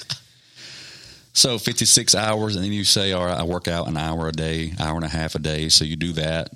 [1.34, 4.32] So 56 hours, and then you say, all right, I work out an hour a
[4.34, 5.70] day, hour and a half a day.
[5.70, 6.52] So you do that,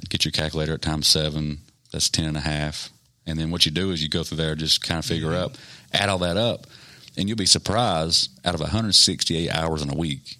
[0.00, 1.58] get your calculator at times seven,
[1.92, 2.90] that's 10 and a half.
[3.26, 5.44] And then what you do is you go through there, just kind of figure mm-hmm.
[5.44, 5.56] up,
[5.92, 6.66] add all that up,
[7.16, 10.36] and you'll be surprised out of 168 hours in a week,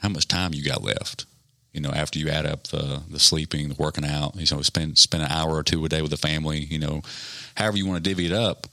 [0.00, 1.26] how much time you got left.
[1.72, 4.96] You know, after you add up the the sleeping, the working out, you know, spend
[4.96, 6.58] spend an hour or two a day with the family.
[6.58, 7.02] You know,
[7.54, 8.66] however you want to divvy it up,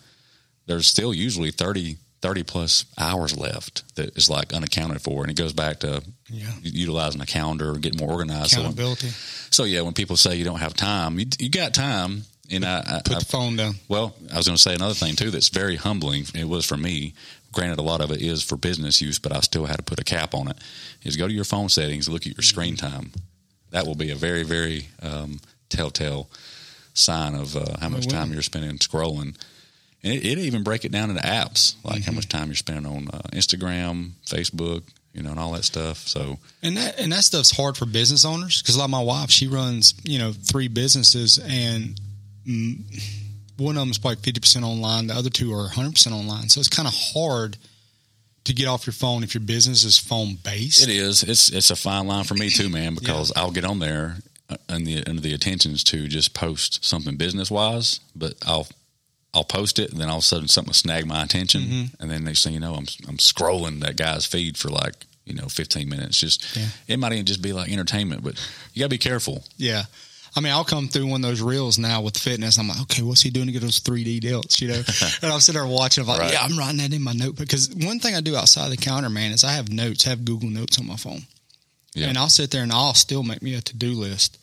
[0.67, 5.35] there's still usually 30, 30 plus hours left that is like unaccounted for, and it
[5.37, 6.49] goes back to Yeah.
[6.61, 8.51] utilizing a calendar, and getting more organized.
[8.51, 9.09] So, Accountability.
[9.51, 12.23] so yeah, when people say you don't have time, you, you got time.
[12.49, 13.75] And I, I, Put the phone down.
[13.87, 16.25] well, I was going to say another thing too that's very humbling.
[16.33, 17.13] It was for me.
[17.51, 19.99] Granted, a lot of it is for business use, but I still had to put
[19.99, 20.57] a cap on it.
[21.03, 23.11] Is go to your phone settings, look at your screen time.
[23.71, 26.29] That will be a very, very um, telltale
[26.93, 29.35] sign of uh, how much time you're spending scrolling.
[30.03, 33.07] And it, even break it down into apps, like how much time you're spending on
[33.13, 34.83] uh, Instagram, Facebook,
[35.13, 35.99] you know, and all that stuff.
[35.99, 39.47] So And that and that stuff's hard for business owners because like my wife, she
[39.47, 41.97] runs you know three businesses, and
[42.45, 45.07] one of them is probably fifty percent online.
[45.07, 46.49] The other two are hundred percent online.
[46.49, 47.57] So it's kind of hard
[48.43, 50.83] to get off your phone if your business is phone based.
[50.83, 51.23] It is.
[51.23, 52.95] It's it's a fine line for me too, man.
[52.95, 54.17] Because I'll get on there
[54.49, 58.67] uh, and the under the intentions to just post something business wise, but I'll
[59.33, 62.01] I'll post it and then all of a sudden something will snag my attention, Mm-hmm.
[62.01, 64.93] and then next thing you know, I'm I'm scrolling that guy's feed for like
[65.25, 66.19] you know 15 minutes.
[66.19, 66.67] Just Yeah.
[66.87, 68.35] it might even just be like entertainment, but
[68.73, 69.43] you got to be careful.
[69.57, 69.83] Yeah.
[70.35, 72.57] I mean, I'll come through one of those reels now with fitness.
[72.57, 74.59] I'm like, okay, what's he doing to get those 3D delts?
[74.61, 74.81] You know,
[75.21, 76.01] and I'm sitting there watching.
[76.01, 76.33] I'm like, Right.
[76.33, 79.09] yeah, I'm writing that in my notebook because one thing I do outside the counter,
[79.11, 81.21] man, is I have notes, I have Google Notes on my phone,
[81.93, 82.07] Yeah.
[82.07, 84.39] and I'll sit there and I'll still make me a to do list.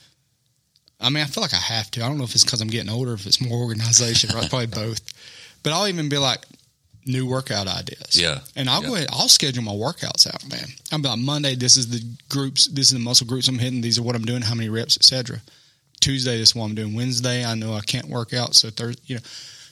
[1.00, 2.02] I mean, I feel like I have to.
[2.04, 4.48] I don't know if it's because I'm getting older, if it's more organization, right?
[4.50, 5.00] Probably both.
[5.62, 6.40] But I'll even be like,
[7.06, 8.20] new workout ideas.
[8.20, 8.40] Yeah.
[8.56, 8.88] And I'll Yeah.
[8.88, 10.66] go ahead, I'll schedule my workouts out, man.
[10.92, 13.98] I'm like Monday, this is the groups, this is the muscle groups I'm hitting, these
[13.98, 15.40] are what I'm doing, how many reps, etc.
[16.00, 16.94] Tuesday, this is what I'm doing.
[16.94, 19.22] Wednesday, I know I can't work out, so Thursday, you know.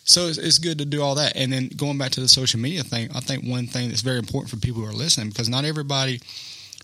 [0.04, 1.36] So it's, it's good to do all that.
[1.36, 4.18] And then going back to the social media thing, I think one thing that's very
[4.18, 6.20] important for people who are listening, because not everybody,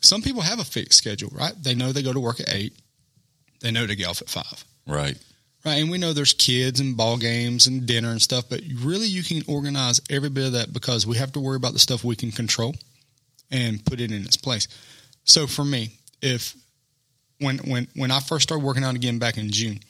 [0.02, 1.54] some people have a fixed schedule, right?
[1.62, 2.74] They know they go to work at eight,
[3.64, 4.64] they know to get off at five.
[4.86, 5.16] Right.
[5.64, 9.06] Right, and we know there's kids and ball games and dinner and stuff, but really
[9.06, 12.04] you can organize every bit of that because we have to worry about the stuff
[12.04, 12.74] we can control
[13.50, 14.68] and put it in its place.
[15.24, 16.54] So for me, if
[17.38, 19.80] when when when I first started working out again back in June,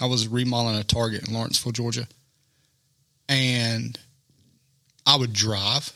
[0.00, 2.06] I was remodeling a Target in Lawrenceville, Georgia,
[3.28, 3.98] and
[5.04, 5.92] I would drive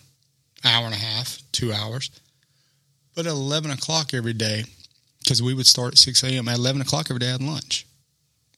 [0.64, 2.10] hour and a half, two hours,
[3.14, 4.64] but at eleven o'clock every day,
[5.28, 6.48] because we would start at six a.m.
[6.48, 7.86] At eleven o'clock every day, had lunch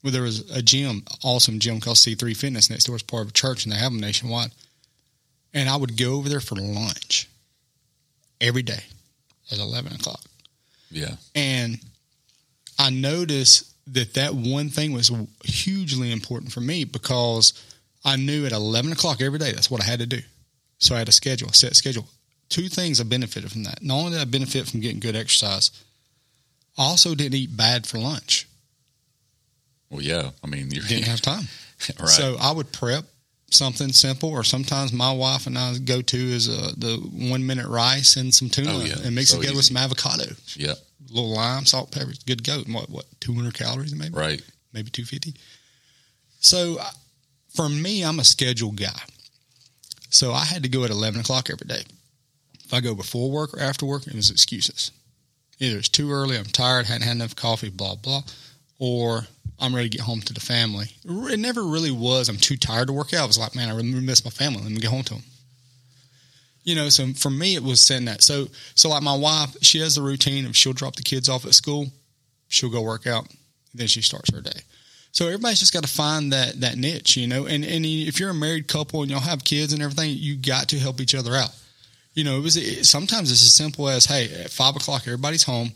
[0.03, 2.97] well, there was a gym, awesome gym called C3 Fitness next door.
[2.97, 4.51] It's part of a church, and they have them nationwide.
[5.53, 7.29] And I would go over there for lunch
[8.41, 8.83] every day
[9.53, 10.23] at 11 o'clock.
[10.91, 11.16] Yeah.
[11.35, 11.79] And
[12.79, 15.12] I noticed that that one thing was
[15.45, 17.53] hugely important for me because
[18.05, 20.21] I knew at 11 o'clock every day that's what I had to do.
[20.79, 22.07] So I had a schedule, a set schedule.
[22.49, 23.83] Two things I benefited from that.
[23.83, 25.71] Not only did I benefit from getting good exercise,
[26.79, 28.47] also didn't eat bad for lunch.
[29.91, 30.31] Well, yeah.
[30.43, 31.45] I mean, you Didn't have time.
[31.99, 32.09] right.
[32.09, 33.05] So I would prep
[33.51, 37.66] something simple, or sometimes my wife and I go to is uh, the one minute
[37.66, 38.95] rice and some tuna, Oh, yeah.
[39.05, 40.73] and mix So it together with some avocado, yeah.
[40.75, 42.68] a little lime, salt, pepper, good goat.
[42.68, 44.41] What what two hundred calories maybe, Right.
[44.73, 45.35] maybe two fifty.
[46.39, 46.91] So uh,
[47.55, 49.01] for me, I'm a scheduled guy.
[50.11, 51.83] So I had to go at eleven o'clock every day.
[52.64, 54.93] If I go before work or after work, it was excuses.
[55.61, 58.23] Either it's too early, I'm tired, hadn't had enough coffee, blah blah,
[58.79, 59.27] or
[59.61, 60.87] I'm ready to get home to the family.
[61.05, 62.29] It never really was.
[62.29, 63.25] I'm too tired to work out.
[63.25, 64.63] I was like, man, I really miss my family.
[64.63, 65.23] Let me get home to them.
[66.65, 68.23] You know, so for me, it was setting that.
[68.23, 71.47] So, so like my wife, she has the routine of she'll drop the kids off
[71.47, 71.87] at school,
[72.49, 73.27] she'll go work out,
[73.75, 74.61] then she starts her day.
[75.13, 77.47] So everybody's just got to find that that niche, you know.
[77.47, 80.69] And and if you're a married couple and y'all have kids and everything, you got
[80.69, 81.51] to help each other out.
[82.15, 85.45] You know, it was it, sometimes it's as simple as, hey, at five o'clock, everybody's
[85.45, 85.71] home.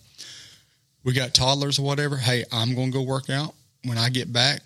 [1.04, 2.16] We got toddlers or whatever.
[2.16, 3.54] Hey, I'm going to go work out.
[3.84, 4.62] When I get back,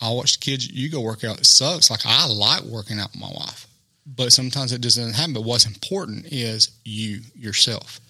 [0.00, 0.70] I'll watch the kids.
[0.70, 1.38] You go work out.
[1.38, 1.90] It sucks.
[1.90, 3.66] Like I like working out with my wife,
[4.06, 5.34] but sometimes it just doesn't happen.
[5.34, 8.00] But what's important is you yourself.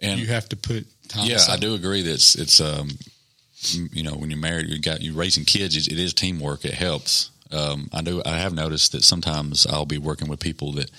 [0.00, 1.26] And You have to put time.
[1.26, 1.54] yeah, aside.
[1.54, 2.90] I do agree that it's, it's um,
[3.92, 5.76] you know, when you're married, you got you raising kids.
[5.76, 6.64] It, it is teamwork.
[6.64, 7.30] It helps.
[7.50, 8.22] Um, I do.
[8.26, 10.90] I have noticed that sometimes I'll be working with people that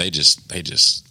[0.00, 1.06] they just they just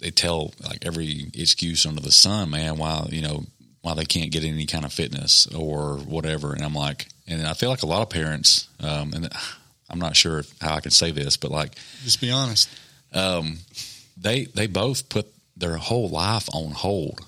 [0.00, 2.78] they tell like every excuse under the sun, man.
[2.78, 3.44] Why you know
[3.82, 7.52] why they can't get any kind of fitness or whatever, and I'm like, and I
[7.52, 9.28] feel like a lot of parents, um, and
[9.90, 12.68] I'm not sure how I can say this, but like Just be honest.
[13.12, 13.58] um,
[14.16, 17.20] they they both put their whole life on hold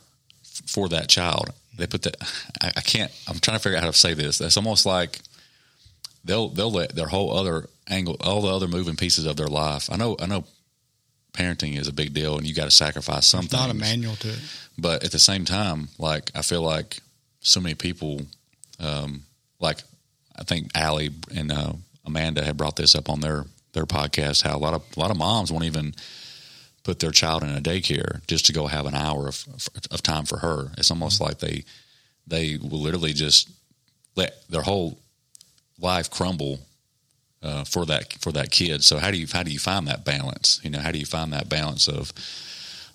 [0.45, 1.51] f- for that child.
[1.76, 2.16] They put that.
[2.62, 3.12] I, I can't.
[3.28, 4.38] I'm trying to figure out how to say this.
[4.38, 5.20] That's almost like
[6.24, 9.88] they'll they'll let their whole other angle, all the other moving pieces of their life.
[9.90, 10.16] I know.
[10.20, 10.44] I know.
[11.32, 13.56] Parenting is a big deal, and you got to sacrifice something.
[13.56, 14.38] Not a manual to it.
[14.76, 16.98] But at the same time, like I feel like
[17.40, 18.22] so many people,
[18.80, 19.22] um,
[19.60, 19.78] like
[20.36, 21.74] I think Allie and uh,
[22.04, 24.42] Amanda had brought this up on their their podcast.
[24.42, 25.94] How a lot of a lot of moms won't even
[26.82, 29.44] put their child in a daycare just to go have an hour of
[29.90, 30.72] of time for her.
[30.78, 31.64] It's almost like they
[32.26, 33.50] they will literally just
[34.16, 34.98] let their whole
[35.78, 36.58] life crumble
[37.43, 38.84] uh, for that for that kid.
[38.84, 40.61] So how do you how do you find that balance?
[40.62, 42.12] You know, how do you find that balance of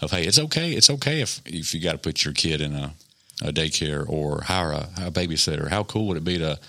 [0.02, 2.74] of hey, it's okay, it's okay if if you got to put your kid in
[2.74, 2.94] a,
[3.42, 5.70] a daycare or hire a, a babysitter.
[5.70, 6.60] How cool would it be to,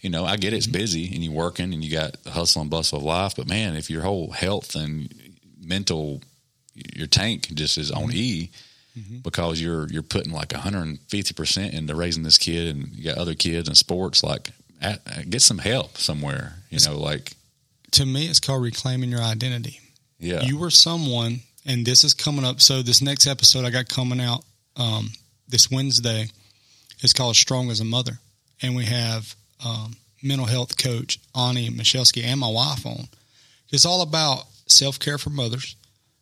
[0.00, 2.70] you know, I get it's busy and you're working and you got the hustle and
[2.70, 5.12] bustle of life, but man, if your whole health and
[5.60, 6.22] mental,
[6.74, 8.50] your tank just is on E
[9.22, 13.34] because you're you're putting like 150 percent into raising this kid and you got other
[13.34, 14.50] kids and sports, like
[14.80, 16.54] at, uh, get some help somewhere.
[16.70, 17.32] You know, like
[17.92, 19.80] To me, it's called reclaiming your identity.
[20.18, 22.60] yeah, You were someone, and this is coming up.
[22.60, 24.44] So this next episode I got coming out
[24.76, 25.10] um,
[25.48, 26.26] this Wednesday
[27.02, 28.18] is called "Strong as a Mother,"
[28.62, 33.08] and we have um, mental health coach Ani Michelski and my wife on.
[33.70, 35.76] It's all about self care for mothers,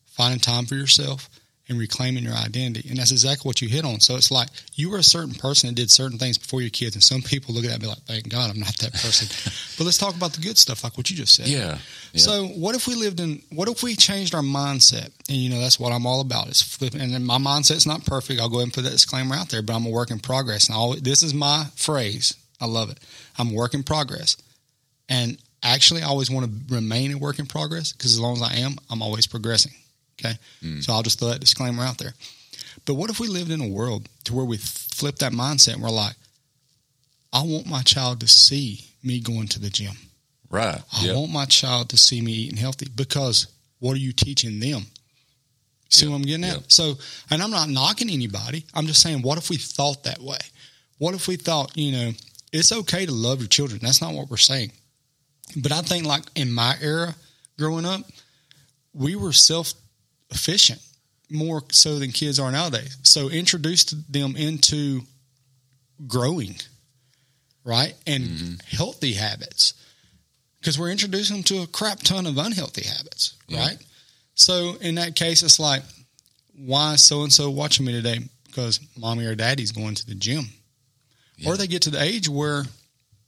[0.06, 1.28] finding time for yourself,
[1.68, 2.88] and reclaiming your identity.
[2.88, 4.00] And that's exactly what you hit on.
[4.00, 6.94] So it's like you were a certain person that did certain things before your kids,
[6.94, 9.28] and some people look at that and be like, "Thank God I'm not that person."
[9.78, 11.48] but let's talk about the good stuff, like what you just said.
[11.48, 11.78] yeah,
[12.12, 12.20] yeah.
[12.20, 13.42] So what if we lived in?
[13.50, 15.10] What if we changed our mindset?
[15.28, 17.00] And you know that's what I'm all about is flipping.
[17.00, 18.40] And my mindset's not perfect.
[18.40, 20.68] I'll go ahead and put that disclaimer out there, but I'm a work in progress.
[20.68, 22.34] And always, this is my phrase.
[22.60, 22.98] I love it.
[23.38, 24.36] I'm a work in progress.
[25.08, 28.42] And actually, I always want to remain a work in progress because as long as
[28.42, 29.72] I am, I'm always progressing.
[30.18, 30.82] Okay, mm.
[30.82, 32.14] so I'll just throw that disclaimer out there.
[32.84, 35.82] But what if we lived in a world to where we flip that mindset and
[35.82, 36.14] we're like,
[37.32, 39.94] I want my child to see me going to the gym.
[40.50, 40.80] right.
[40.92, 43.48] I Yeah, want my child to see me eating healthy because
[43.78, 44.86] what are you teaching them?
[45.90, 46.12] See Yeah.
[46.12, 46.54] what I'm getting at?
[46.56, 46.62] Yeah.
[46.68, 46.94] So,
[47.30, 48.64] and I'm not knocking anybody.
[48.74, 50.38] I'm just saying, what if we thought that way?
[50.98, 52.12] What if we thought, you know,
[52.52, 53.80] it's okay to love your children?
[53.82, 54.72] That's not what we're saying.
[55.56, 57.14] But I think, like in my era
[57.58, 58.00] growing up,
[58.94, 59.74] we were self
[60.30, 60.80] efficient
[61.30, 62.96] more so than kids are nowadays.
[63.02, 65.02] So, introduce them into
[66.06, 66.56] growing,
[67.64, 67.94] right?
[68.06, 69.74] And healthy habits
[70.60, 73.60] because we're introducing them to a crap ton of unhealthy habits, Yeah.
[73.60, 73.78] right?
[74.34, 75.82] So in that case, it's like,
[76.54, 78.20] why so and so watching me today?
[78.46, 80.50] Because mommy or daddy's going to the gym,
[81.36, 81.50] Yeah.
[81.50, 82.64] or they get to the age where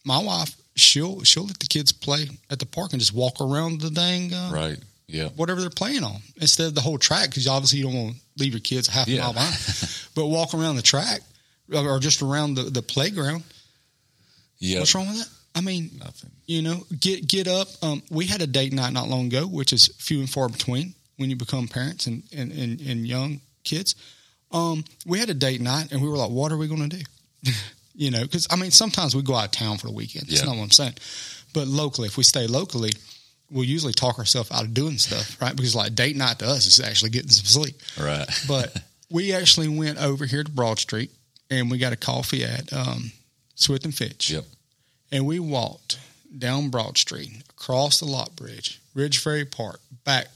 [0.04, 3.80] my wife she'll she'll let the kids play at the park and just walk around
[3.80, 4.78] the dang uh, right.
[5.08, 8.14] Yeah, whatever they're playing on instead of the whole track because obviously you don't want
[8.16, 9.22] to leave your kids half a Yeah.
[9.22, 9.56] mile behind,
[10.14, 11.22] but walk around the track
[11.72, 13.42] or or just around the, the playground.
[14.58, 14.78] yeah.
[14.80, 15.28] What's wrong with that?
[15.54, 16.30] I mean, Nothing.
[16.46, 17.68] you know, get get up.
[17.82, 20.94] Um, we had a date night not long ago, which is few and far between
[21.16, 23.94] when you become parents and and, and, and young kids.
[24.52, 26.96] Um, we had a date night, and we were like, "What are we going to
[26.98, 27.02] do?"
[27.94, 30.26] you know, because I mean, sometimes we go out of town for the weekend.
[30.28, 30.46] That's Yeah.
[30.46, 30.94] not what I'm saying.
[31.54, 32.92] But locally, if we stay locally,
[33.50, 35.54] we'll usually talk ourselves out of doing stuff, right?
[35.56, 37.76] Because like date night to us is actually getting some sleep.
[38.00, 38.26] Right.
[38.46, 38.76] But
[39.10, 41.10] we actually went over here to Broad Street,
[41.50, 43.10] and we got a coffee at um,
[43.54, 44.44] Swift and Finch Yep.
[45.12, 45.98] and we walked
[46.36, 50.26] down Broad Street, across the Lot Bridge, Ridge Ferry Park, back.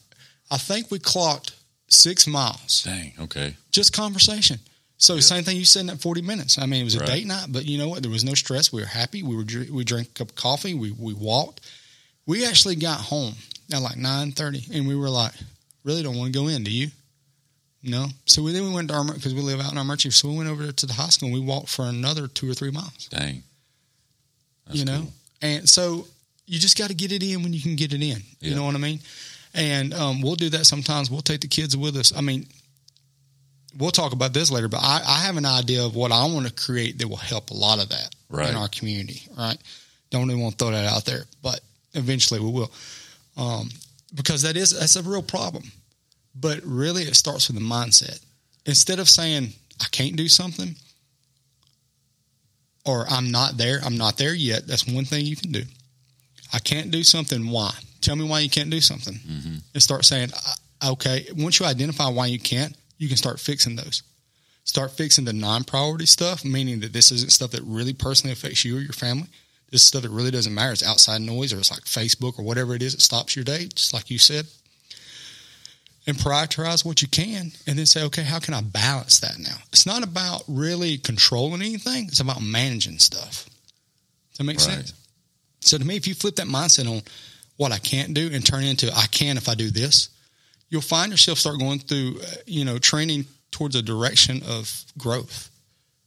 [0.51, 1.55] I think we clocked
[1.89, 2.83] six miles.
[2.83, 3.13] Dang.
[3.21, 3.55] Okay.
[3.71, 4.59] Just conversation.
[4.97, 6.59] So same thing you said in that forty minutes.
[6.59, 7.09] I mean, it was a Right.
[7.09, 8.03] date night, but you know what?
[8.03, 8.73] There was no stress.
[8.73, 9.23] We were happy.
[9.23, 10.75] We were we drank a cup of coffee.
[10.75, 11.61] We we walked.
[12.27, 13.35] We actually got home
[13.73, 15.33] at like nine thirty, and we were like,
[15.85, 16.63] really don't want to go in.
[16.65, 16.89] Do you?
[17.83, 18.07] No.
[18.27, 20.13] So we, then we went to our because we live out in Armuchee.
[20.13, 22.55] So we went over to the high school and we walked for another two or
[22.55, 23.43] three miles Dang.
[24.67, 25.13] That's you know cool.
[25.43, 26.07] and so
[26.47, 28.65] you just got to get it in when you can get it in you know
[28.65, 29.01] what i mean
[29.55, 32.47] and um, we'll do that sometimes we'll take the kids with us i mean
[33.79, 36.47] we'll talk about this later but i, I have an idea of what i want
[36.47, 38.49] to create that will help a lot of that Right.
[38.51, 39.57] in our community right
[40.11, 41.61] don't even want to throw that out there but
[41.95, 42.71] eventually we will
[43.37, 43.69] um,
[44.15, 45.65] because that is that's a real problem
[46.35, 48.21] but really it starts with the mindset
[48.67, 49.49] instead of saying
[49.81, 50.75] i can't do something
[52.85, 53.81] or I'm not there.
[53.85, 54.67] I'm not there yet.
[54.67, 55.63] That's one thing you can do.
[56.53, 57.49] I can't do something.
[57.49, 57.73] Why?
[58.01, 59.19] Tell me why you can't do something.
[59.73, 60.33] And start saying,
[60.81, 64.03] "Uh, okay, once you identify why you can't, you can start fixing those.
[64.65, 68.65] Start fixing the non priority stuff, meaning that this isn't stuff that really personally affects
[68.65, 69.29] you or your family.
[69.73, 70.73] This stuff that really doesn't matter.
[70.73, 73.67] It's outside noise or it's like Facebook or whatever it is that stops your day,
[73.75, 74.47] just like you said.
[76.07, 79.55] And prioritize what you can and then say, okay, how can I balance that now?
[79.73, 83.45] It's not about really controlling anything, it's about managing stuff.
[84.31, 84.67] Does that make Right.
[84.67, 84.93] sense?
[85.61, 87.03] So to me, if you flip that mindset on
[87.57, 90.09] what I can't do and turn it into I can if I do this,
[90.71, 95.51] you'll find yourself start going through, uh, you know, training towards a direction of growth.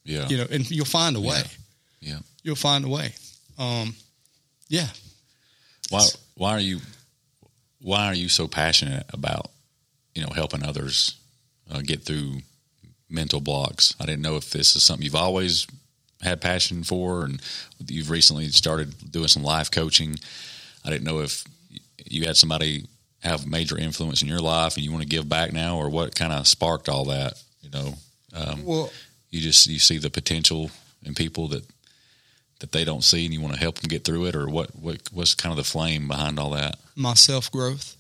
[0.04, 0.28] Yeah.
[0.28, 1.42] You know, and you'll find a way.
[2.02, 2.20] Yeah.
[2.44, 3.14] You'll find a way.
[3.58, 3.96] Um,
[4.68, 4.88] yeah.
[5.90, 6.80] Why why are you
[7.82, 9.50] why are you so passionate about
[10.14, 11.16] you know helping others
[11.72, 12.40] uh, get through
[13.10, 13.96] mental blocks?
[14.00, 15.68] I didn't know if this is something you've always
[16.22, 17.42] had passion for, and
[17.88, 20.16] you've recently started doing some life coaching.
[20.84, 21.44] I didn't know if
[22.06, 22.86] you had somebody
[23.20, 26.16] have major influence in your life, and you want to give back now, or what
[26.16, 27.42] kind of sparked all that.
[27.62, 27.94] You know,
[28.34, 28.92] um, Well,
[29.30, 30.72] you just you see the potential
[31.04, 31.64] in people that
[32.66, 34.76] that they don't see, and you want to help them get through it, or what?
[34.76, 36.78] What what's kind of the flame behind all that?
[36.96, 37.96] my self growth.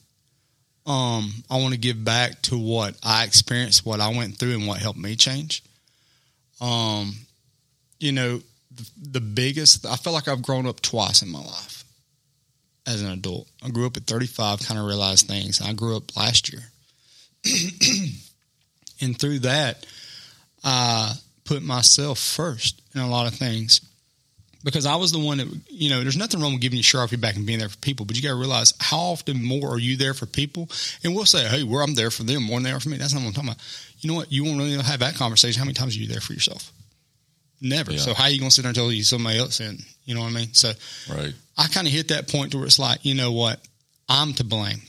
[0.86, 4.68] Um, I want to give back to what I experienced, what I went through, and
[4.68, 5.64] what helped me change.
[6.62, 7.16] Um,
[8.00, 8.42] you know,
[8.72, 9.86] the, the biggest.
[9.86, 11.84] I feel like I've grown up twice in my life
[12.86, 13.48] as an adult.
[13.64, 15.62] I grew up at 35, kind of realized things.
[15.62, 16.62] I grew up last year,
[19.02, 19.86] and through that,
[20.64, 21.14] I
[21.46, 23.82] put myself first in a lot of things
[24.66, 26.02] because I was the one that you know.
[26.02, 28.24] There's nothing wrong with giving you sharp feedback and being there for people, but you
[28.24, 30.68] got to realize how often more are you there for people?
[31.04, 32.98] And we'll say, "Hey, where I'm there for them more than they are for me."
[32.98, 33.64] That's not what I'm talking about.
[34.00, 34.32] You know what?
[34.32, 35.60] You won't really have that conversation.
[35.60, 36.72] How many times are you there for yourself?
[37.62, 37.94] Never.
[37.94, 38.00] Yeah.
[38.00, 39.78] So how are you going to sit there and tell you somebody else in?
[40.04, 40.54] You know what I mean?
[40.54, 40.72] So
[41.10, 41.34] Right.
[41.58, 43.60] I kind of hit that point to where it's like, you know what?
[44.10, 44.82] I'm to blame.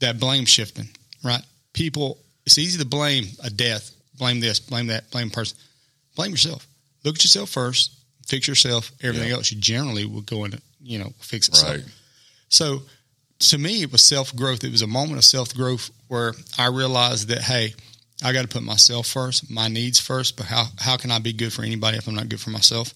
[0.00, 0.88] That blame shifting,
[1.24, 1.42] right?
[1.72, 5.56] People, it's easy to blame a death, blame this, blame that, blame a person.
[6.16, 6.66] Blame yourself.
[7.04, 7.92] Look at yourself first,
[8.32, 8.90] fix yourself.
[9.02, 9.34] Everything Yeah.
[9.36, 11.70] else you generally will go into, you know, fix itself.
[11.76, 11.84] Right.
[12.48, 12.82] So
[13.50, 14.64] to me, it was self growth.
[14.64, 17.74] It was a moment of self growth where I realized that, hey,
[18.24, 21.32] I got to put myself first, my needs first, but how, how can I be
[21.32, 22.94] good for anybody if I'm not good for myself?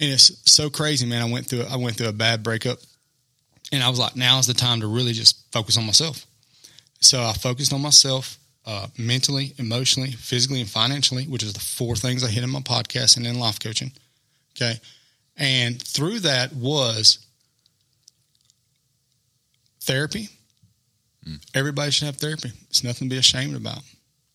[0.00, 1.22] And it's so crazy, man.
[1.22, 2.78] I went through I went through a bad breakup
[3.70, 6.26] and I was like, now is the time to really just focus on myself.
[7.00, 11.94] So I focused on myself uh, mentally, emotionally, physically, and financially, which is the four
[11.96, 13.92] things I hit in my podcast and in life coaching.
[14.56, 14.74] Okay.
[15.36, 17.18] And through that was
[19.80, 20.28] therapy.
[21.24, 21.36] Hmm.
[21.54, 22.50] Everybody should have therapy.
[22.68, 23.80] It's nothing to be ashamed about.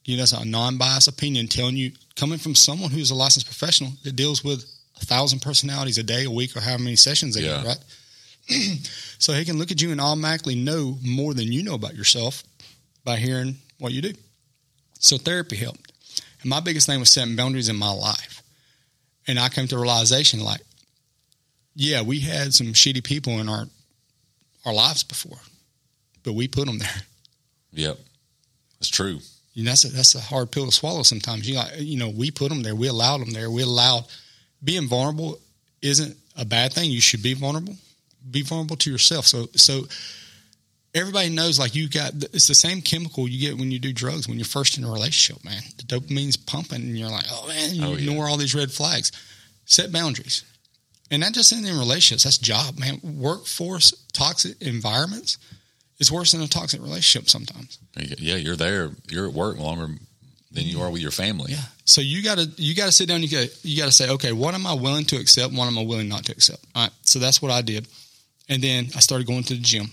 [0.06, 3.92] You know, that's a non-biased opinion telling you coming from someone who's a licensed professional
[4.04, 4.66] that deals with
[5.02, 7.62] a thousand personalities a day, a week, or however many sessions they Yeah.
[7.64, 7.78] get, right?
[9.20, 12.44] so he can look at you and automatically know more than you know about yourself
[13.04, 14.14] by hearing what you do.
[15.00, 15.92] So therapy helped.
[16.42, 18.42] And my biggest thing was setting boundaries in my life.
[19.28, 20.62] And I came to realization like,
[21.76, 23.66] yeah, we had some shitty people in our
[24.66, 25.38] our lives before,
[26.24, 27.02] but we put them there.
[27.74, 28.00] Yep.
[28.80, 29.20] That's true.
[29.54, 31.48] You know, that's a, that's a hard pill to swallow sometimes.
[31.50, 32.76] You like, you know, we put them there.
[32.76, 33.50] We allowed them there.
[33.50, 34.06] We allowed
[34.64, 35.40] being vulnerable
[35.82, 36.92] isn't a bad thing.
[36.92, 37.76] You should be vulnerable.
[38.30, 39.26] Be vulnerable to yourself.
[39.26, 39.88] So, so
[40.98, 44.28] everybody knows like you got, it's the same chemical you get when you do drugs,
[44.28, 47.74] when you're first in a relationship, man, the dopamine's pumping and you're like, oh man,
[47.74, 48.10] you Oh, yeah.
[48.10, 49.12] ignore all these red flags,
[49.66, 50.44] set boundaries.
[51.10, 53.00] And not just in, in relationships, that's job, man.
[53.04, 55.38] Workforce, toxic environments
[56.00, 57.80] is worse than a toxic relationship sometimes.
[57.96, 58.92] Yeah, you're there.
[59.10, 59.88] You're at work longer
[60.52, 61.54] than you are with your family.
[61.54, 61.62] Yeah.
[61.86, 63.22] So you got to you got to sit down.
[63.24, 65.54] You got you got to say, okay, what am I willing to accept?
[65.54, 66.64] What am I willing not to accept?
[66.76, 66.92] All right.
[67.04, 67.88] So that's what I did,
[68.50, 69.90] and then I started going to the gym.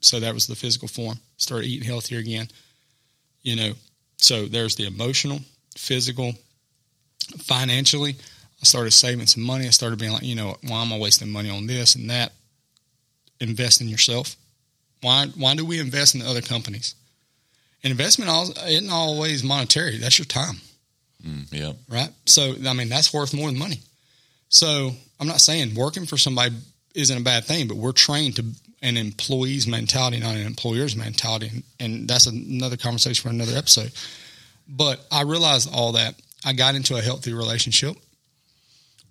[0.00, 1.18] So that was the physical form.
[1.36, 2.48] Started eating healthier again.
[3.42, 3.72] You know,
[4.16, 5.40] so there's the emotional,
[5.76, 6.32] physical,
[7.38, 8.16] financially.
[8.60, 9.66] I started saving some money.
[9.66, 12.32] I started being like, you know, why am I wasting money on this and that?
[13.40, 14.36] Invest in yourself.
[15.00, 16.94] Why why do we invest in other companies?
[17.82, 18.30] And investment
[18.66, 19.96] isn't always monetary.
[19.96, 20.56] That's your time
[21.26, 21.76] Mm, yep.
[21.88, 22.10] right?
[22.26, 23.80] So, I mean, that's worth more than money.
[24.48, 26.54] So, I'm not saying working for somebody
[26.94, 28.44] isn't a bad thing, but we're trained to
[28.82, 31.48] an employee's mentality, not an employer's mentality.
[31.48, 33.92] And, and that's another conversation for another episode.
[34.68, 36.14] But I realized all that.
[36.44, 37.96] I got into a healthy relationship,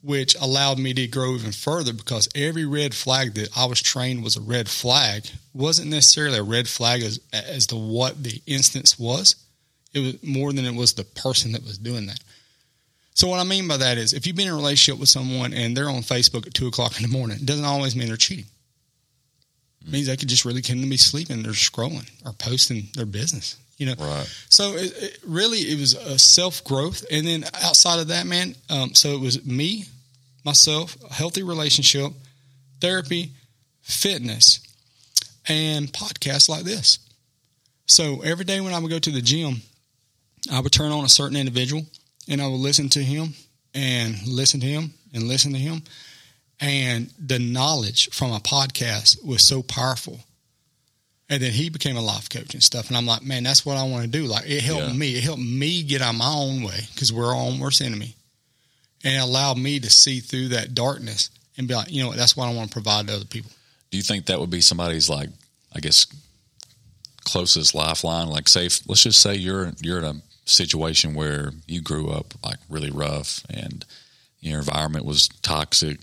[0.01, 4.24] which allowed me to grow even further because every red flag that I was trained
[4.24, 8.97] was a red flag wasn't necessarily a red flag as, as to what the instance
[8.97, 9.36] was.
[9.93, 12.20] It was more than it was the person that was doing that.
[13.13, 15.53] So what I mean by that is if you've been in a relationship with someone
[15.53, 18.17] and they're on Facebook at two o'clock in the morning, it doesn't always mean they're
[18.17, 18.45] cheating.
[19.91, 21.43] Means they could just really couldn't be sleeping.
[21.43, 23.57] They're scrolling or posting their business.
[23.77, 24.27] You know, Right.
[24.49, 28.55] so it, it really, it was a self growth, and then outside of that, man.
[28.69, 29.85] Um, so it was me,
[30.43, 32.11] myself, a healthy relationship,
[32.81, 33.31] therapy,
[33.81, 34.59] fitness,
[35.47, 36.99] and podcasts like this.
[37.85, 39.61] So every day when I would go to the gym,
[40.51, 41.85] I would turn on a certain individual,
[42.27, 43.33] and I would listen to him
[43.73, 45.83] and listen to him and listen to him,
[46.60, 50.20] and the knowledge from a podcast was so powerful.
[51.32, 52.88] And then he became a life coach and stuff.
[52.88, 54.26] And I'm like, man, that's what I want to do.
[54.26, 54.93] Like, it helped Yeah.
[54.93, 55.16] me.
[55.16, 58.16] It helped me get out my own way because we're our own worst enemy.
[59.03, 62.18] And it allowed me to see through that darkness and be like, you know what,
[62.18, 63.51] that's what I want to provide to other people.
[63.91, 65.30] Do you think that would be somebody's like,
[65.74, 66.07] I guess,
[67.24, 68.28] closest lifeline?
[68.28, 72.34] Like, say, if- let's just say you're you're in a situation where you grew up
[72.43, 73.86] like really rough and
[74.41, 75.99] your environment was toxic,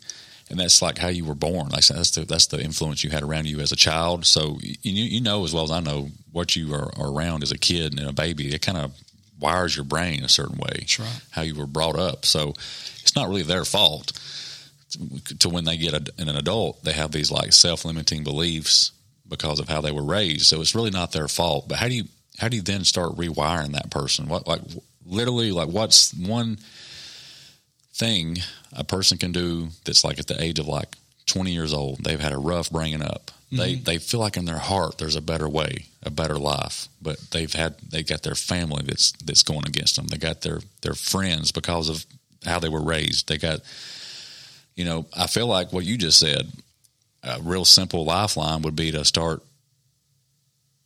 [0.49, 1.69] and that's like how you were born.
[1.69, 4.25] Like that's the that's the influence you had around you as a child.
[4.27, 7.53] So you you know as well as I know what you are, are around as
[7.53, 8.55] a kid and a baby.
[8.55, 8.93] It kind of
[9.41, 10.79] wires your brain a certain way.
[10.79, 11.21] That's right.
[11.31, 12.25] How you were brought up.
[12.25, 14.13] So it's not really their fault
[15.41, 18.93] to when they get a, an adult, they have these like self limiting beliefs
[19.29, 20.47] because of how they were raised.
[20.47, 21.69] So it's really not their fault.
[21.69, 22.05] But how do you
[22.39, 24.29] how do you then start rewiring that person?
[24.29, 24.61] What like
[25.05, 26.59] literally like what's one
[27.95, 28.39] thing
[28.77, 30.97] a person can do that's like at the age of like
[31.27, 32.05] 20 years old.
[32.05, 33.31] They've had a rough bringing up.
[33.51, 33.85] They mm-hmm.
[33.85, 37.53] they feel like in their heart there's a better way, a better life, but they've
[37.53, 40.09] had they got their family that's that's going against them.
[40.09, 42.05] They got their their friends because of
[42.45, 43.29] how they were raised.
[43.29, 43.61] They got
[44.75, 46.51] you know, I feel like what you just said,
[47.23, 49.43] a real simple lifeline would be to start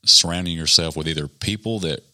[0.04, 2.04] surrounding yourself with either people that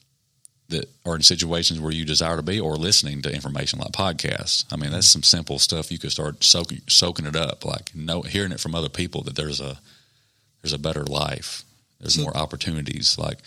[0.69, 4.64] that are in situations where you desire to be or listening to information like podcasts.
[4.73, 8.23] I mean, that's some simple stuff you could start soaking soaking it up, like know
[8.23, 9.79] hearing it from other people that there's a
[10.62, 11.62] there's a better life.
[12.01, 13.17] There's more opportunities.
[13.19, 13.39] Like,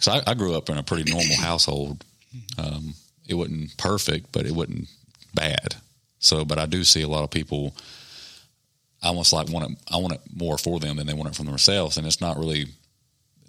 [0.00, 2.04] so I, I grew up in a pretty normal household.
[2.58, 2.94] Um,
[3.26, 4.88] it wasn't perfect, but it wasn't
[5.34, 5.76] bad.
[6.18, 7.74] So, but I do see a lot of people.
[9.02, 9.78] I almost like want it.
[9.90, 12.36] I want it more for them than they want it from themselves, and it's not
[12.36, 12.66] really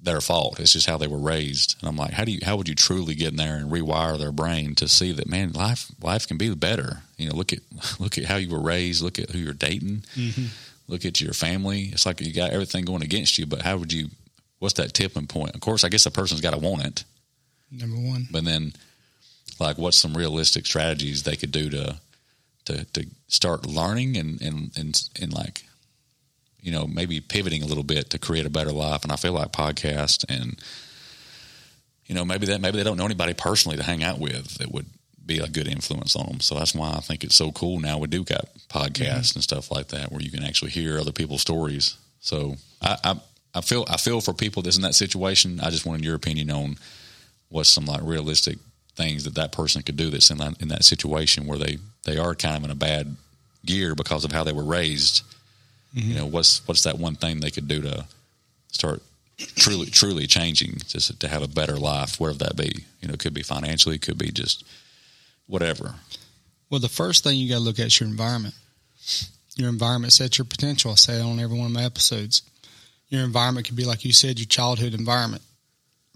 [0.07, 0.59] their fault.
[0.59, 1.75] It's just how they were raised.
[1.79, 2.39] And I'm like, how do you?
[2.43, 5.51] How would you truly get in there and rewire their brain to see that man,
[5.51, 7.03] life life can be better?
[7.17, 7.59] You know, look at
[7.99, 9.03] look at how you were raised.
[9.03, 10.03] Look at who you're dating.
[10.15, 10.45] Mm-hmm.
[10.87, 11.89] Look at your family.
[11.91, 13.45] It's like you got everything going against you.
[13.45, 14.07] But how would you?
[14.59, 15.53] What's that tipping point?
[15.53, 17.03] Of course, I guess a person's got to want it.
[17.69, 18.27] Number one.
[18.31, 18.73] But then,
[19.59, 21.99] like, what's some realistic strategies they could do to
[22.65, 25.65] to to start learning and and and and like,
[26.61, 29.03] you know, maybe pivoting a little bit to create a better life.
[29.03, 30.59] And I feel like podcast and
[32.05, 34.71] you know maybe that maybe they don't know anybody personally to hang out with that
[34.71, 34.85] would
[35.25, 36.39] be a good influence on them.
[36.39, 37.97] So that's why I think it's so cool now.
[37.97, 39.37] We do got podcasts mm-hmm.
[39.37, 41.97] and stuff like that where you can actually hear other people's stories.
[42.21, 43.19] So I, I
[43.53, 45.59] I feel I feel for people that's in that situation.
[45.59, 46.77] I just wanted your opinion on
[47.49, 48.57] what's some like realistic
[48.95, 52.17] things that that person could do that's in that in that situation where they they
[52.17, 53.15] are kind of in a bad
[53.65, 55.23] gear because of how they were raised.
[55.97, 56.33] You know, mm-hmm.
[56.33, 58.05] what's what's that one thing they could do to
[58.67, 59.01] start
[59.55, 62.85] truly truly changing just to have a better life, whatever that be.
[63.01, 64.63] You know, it could be financially, it could be just
[65.47, 65.95] whatever.
[66.69, 68.53] Well, the first thing you got to look at is your environment.
[69.55, 70.91] Your environment sets your potential.
[70.91, 72.43] I say it on every one of my episodes.
[73.09, 75.41] Your environment could be, like you said, your childhood environment,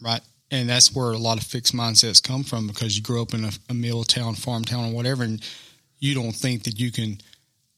[0.01, 0.21] right?
[0.51, 3.45] And that's where a lot of fixed mindsets come from because you grew up in
[3.45, 5.41] a, a mill town, farm town, or whatever, and
[5.99, 7.19] you don't think that you can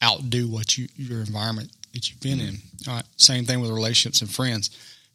[0.03, 2.57] outdo what you your environment that you've been in.
[2.87, 3.05] All right.
[3.17, 4.69] Same thing with relationships and friends.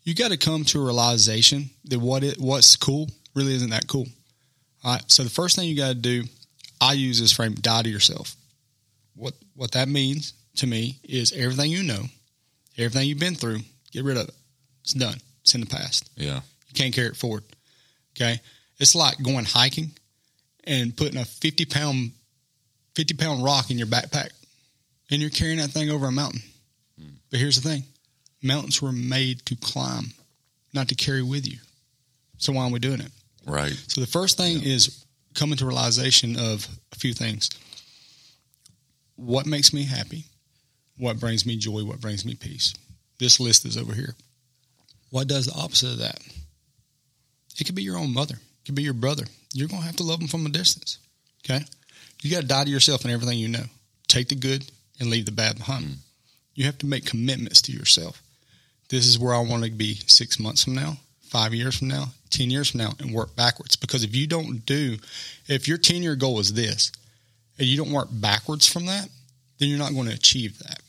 [0.05, 3.87] You got to come to a realization that what it what's cool really isn't that
[3.87, 4.07] cool.
[4.85, 5.03] All right.
[5.11, 6.24] So the first thing you got to do,
[6.81, 8.35] I use this frame: die to yourself.
[9.14, 12.05] What what that means to me is everything you know,
[12.76, 13.61] everything you've been through,
[13.93, 14.35] get rid of it.
[14.83, 15.16] It's done.
[15.43, 16.09] It's in the past.
[16.16, 16.41] Yeah.
[16.68, 17.45] You can't carry it forward.
[18.16, 18.41] Okay.
[18.79, 19.91] It's like going hiking
[20.64, 22.12] and putting a 50 pound,
[22.95, 24.31] 50 pound rock in your backpack
[25.11, 26.43] and you're carrying that thing over a mountain.
[27.31, 27.85] But here's the thing
[28.43, 30.12] mountains were made to climb,
[30.72, 31.59] not to carry with you.
[32.39, 33.11] So why are we doing it?
[33.47, 33.72] Right.
[33.89, 35.05] So the first thing is
[35.35, 37.51] coming to realization of a few things.
[39.16, 40.24] What makes me happy?
[40.99, 41.85] What brings me joy?
[41.85, 42.74] What brings me peace?
[43.18, 44.14] This list is over here.
[45.11, 46.20] What does the opposite of that?
[47.59, 48.35] It could be your own mother.
[48.35, 49.24] It could be your brother.
[49.53, 50.99] You're going to have to love them from a distance.
[51.45, 51.64] Okay?
[52.22, 53.64] You got to die to yourself and everything you know.
[54.07, 54.64] Take the good
[55.01, 55.85] and leave the bad behind.
[55.85, 55.97] Mm.
[56.59, 58.21] You have to make commitments to yourself.
[58.89, 62.07] This is where I want to be six months from now, five years from now,
[62.31, 63.77] 10 years from now, and work backwards.
[63.77, 64.97] Because if you don't do,
[65.47, 66.91] if your 10 year goal is this,
[67.61, 69.09] and you don't work backwards from that,
[69.59, 70.81] then you're not going to achieve that.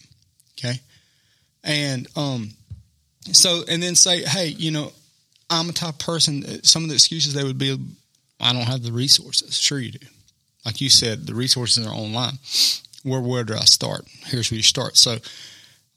[0.58, 0.80] Okay.
[1.64, 2.50] And, um,
[3.32, 4.92] so, and then say, hey, you know,
[5.52, 7.78] I'm a type person, some of the excuses they would be,
[8.40, 9.56] I don't have the resources.
[9.56, 10.08] Sure, you do.
[10.66, 12.40] Like you said, the resources are online.
[13.04, 14.08] Where, where do I start?
[14.26, 14.98] Here's where you start.
[14.98, 15.18] So,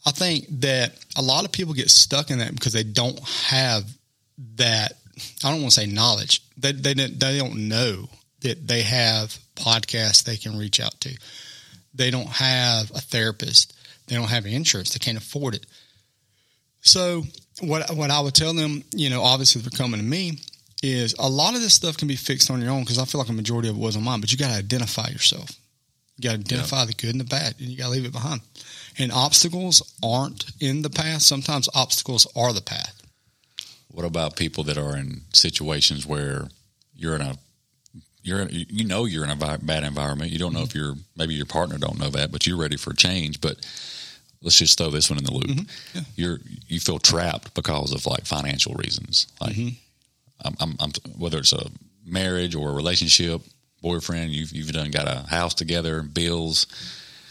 [0.05, 3.85] I think that a lot of people get stuck in that because they don't have
[4.57, 4.93] that.
[5.45, 6.43] I don't want to say knowledge.
[6.57, 8.09] They they don't- they don't know
[8.41, 11.17] that they have podcasts they can reach out to.
[11.95, 13.75] They don't have a therapist.
[14.09, 14.91] They don't have insurance.
[14.93, 15.67] They can't afford it.
[16.81, 17.25] So
[17.61, 20.41] what what I would tell them, you know, obviously if they're coming to me,
[20.83, 23.21] is a lot of this stuff can be fixed on your own because I feel
[23.21, 24.21] like a majority of it was on mine.
[24.21, 25.51] But you got to identify yourself.
[26.17, 28.13] You got to identify the good and the bad, and you got to leave it
[28.13, 28.41] behind.
[28.99, 31.23] And obstacles aren't in the path.
[31.23, 33.03] Sometimes obstacles are the path.
[33.89, 36.49] What about people that are in situations where
[36.95, 37.37] you're in a
[38.23, 40.31] you're in, you know you're in a bad environment.
[40.31, 40.79] You don't know if mm-hmm.
[40.79, 43.41] you're maybe your partner don't know that, but you're ready for change.
[43.41, 43.57] But
[44.41, 45.45] let's just throw this one in the loop.
[45.45, 45.99] Mm-hmm.
[46.17, 46.39] You're
[46.69, 49.27] you feel trapped because of like financial reasons.
[49.41, 49.77] Like mm-hmm.
[50.45, 51.71] I'm, I'm, I'm whether it's a
[52.07, 53.43] marriage or a relationship,
[53.83, 54.31] boyfriend.
[54.31, 56.67] You've you've done got a house together, bills.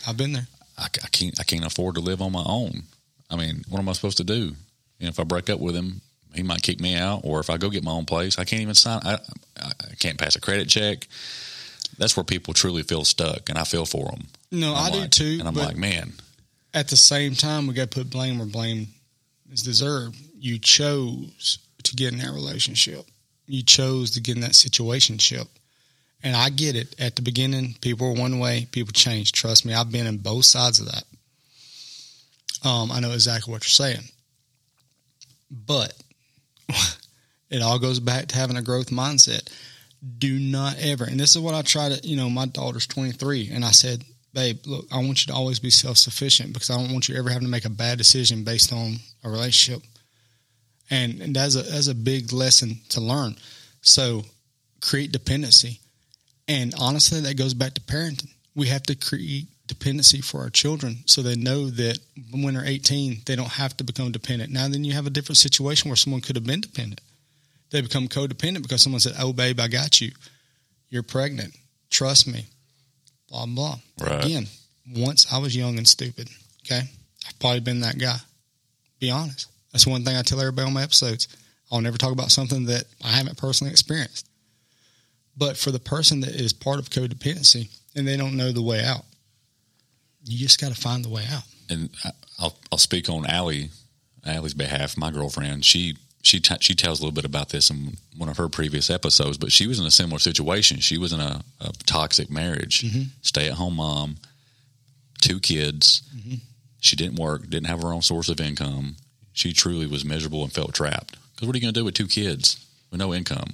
[0.08, 0.48] I've been there.
[0.82, 2.84] I, I can't I can't afford to live on my own.
[3.30, 4.54] I mean, what am I supposed to do?
[5.00, 6.02] You know, if I break up with him,
[6.34, 7.22] he might kick me out.
[7.24, 9.02] Or if I go get my own place, I can't even sign.
[9.04, 9.18] I,
[9.58, 11.08] I, can't pass a credit check.
[11.98, 14.28] that's where people truly feel stuck, and I feel for them.
[14.52, 15.38] No, I I'm do too.
[15.40, 16.14] And I'm like, man,
[16.74, 18.88] at the same time, we got to put blame where blame
[19.52, 20.18] is deserved.
[20.40, 23.06] You chose to get in that relationship.
[23.48, 25.48] You chose to get in that situationship.
[26.24, 26.96] And I get it.
[27.00, 29.32] At the beginning, people are one way, people change.
[29.32, 31.04] Trust me, I've been in both sides of that.
[32.64, 34.04] Um, I know exactly what you're saying.
[35.50, 35.94] But
[37.50, 39.52] it all goes back to having a growth mindset.
[40.18, 43.52] Do not ever, and this is what I try to, you know, my daughter's 23,
[43.54, 44.04] and I said,
[44.34, 47.16] babe, look, I want you to always be self sufficient because I don't want you
[47.16, 49.84] ever having to make a bad decision based on a relationship.
[50.90, 53.36] And, and that's a that's a big lesson to learn.
[53.82, 54.24] So
[54.82, 55.80] create dependency.
[56.48, 58.30] And honestly, that goes back to parenting.
[58.56, 61.98] We have to create dependency for our children so they know that
[62.32, 64.52] when they're 18, they don't have to become dependent.
[64.52, 67.00] Now, then you have a different situation where someone could have been dependent.
[67.70, 70.12] They become codependent because someone said, Oh, babe, I got you.
[70.90, 71.56] You're pregnant.
[71.90, 72.46] Trust me.
[73.30, 73.78] Blah, blah.
[74.02, 74.26] Right.
[74.26, 74.48] Again,
[74.94, 76.30] once I was young and stupid.
[76.66, 76.82] Okay.
[77.28, 78.18] I've probably been that guy.
[79.00, 79.48] Be honest.
[79.72, 81.30] That's one thing I tell everybody on my episodes.
[81.72, 84.28] I'll never talk about something that I haven't personally experienced.
[85.38, 88.84] But for the person that is part of codependency and they don't know the way
[88.84, 89.06] out,
[90.24, 91.44] you just got to find the way out.
[91.70, 91.90] and
[92.40, 93.70] I'll I'll speak on Allie,
[94.26, 94.98] Allie's behalf.
[94.98, 98.38] My girlfriend, she she t- she tells a little bit about this in one of
[98.38, 100.80] her previous episodes, but she was in a similar situation.
[100.80, 103.04] She was in a, a toxic marriage, mm-hmm.
[103.22, 104.18] stay at home mom,
[105.22, 106.04] two kids.
[106.16, 106.36] Mm-hmm.
[106.80, 108.96] She didn't work, didn't have her own source of income.
[109.34, 111.16] She truly was miserable and felt trapped.
[111.34, 113.54] Because what are you going to do with two kids with no income?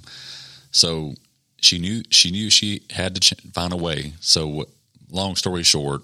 [0.70, 1.14] So
[1.60, 4.12] she knew she knew she had to ch- find a way.
[4.20, 4.66] So,
[5.10, 6.02] long story short,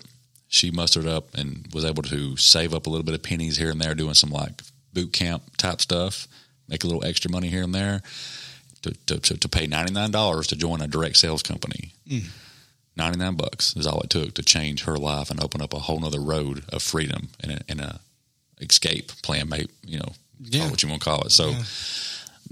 [0.49, 3.71] she mustered up and was able to save up a little bit of pennies here
[3.71, 6.27] and there, doing some like boot camp type stuff,
[6.69, 8.01] make a little extra money here and there
[8.83, 11.93] to, to, to, to pay ninety nine dollars to join a direct sales company.
[12.09, 12.25] Mm.
[12.97, 15.79] Ninety nine bucks is all it took to change her life and open up a
[15.81, 18.01] whole nother road of freedom and a, and a
[18.61, 19.49] escape plan.
[19.49, 20.71] Maybe you know, Yeah.
[20.71, 21.33] what you want to call it.
[21.33, 21.63] So Yeah.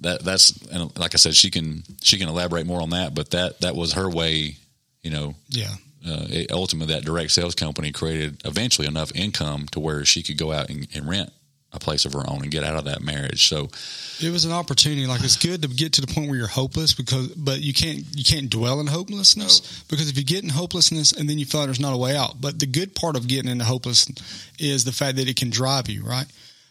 [0.02, 3.14] That that's and like I said, she can she can elaborate more on that.
[3.14, 4.56] But that that was her way.
[5.02, 5.70] You know, Yeah.
[6.06, 10.38] uh, it, ultimately that direct sales company created eventually enough income to where she could
[10.38, 11.32] go out and, and rent
[11.72, 13.48] a place of her own and get out of that marriage.
[13.48, 13.68] So
[14.20, 15.06] It was an opportunity.
[15.06, 18.04] Like it's good to get to the point where you're hopeless because, but you can't
[18.14, 21.62] you can't dwell in hopelessness because if you get in hopelessness and then you feel
[21.62, 22.40] like there's not a way out.
[22.40, 24.20] But the good part of getting into hopelessness
[24.60, 26.26] is the fact that it can drive you right.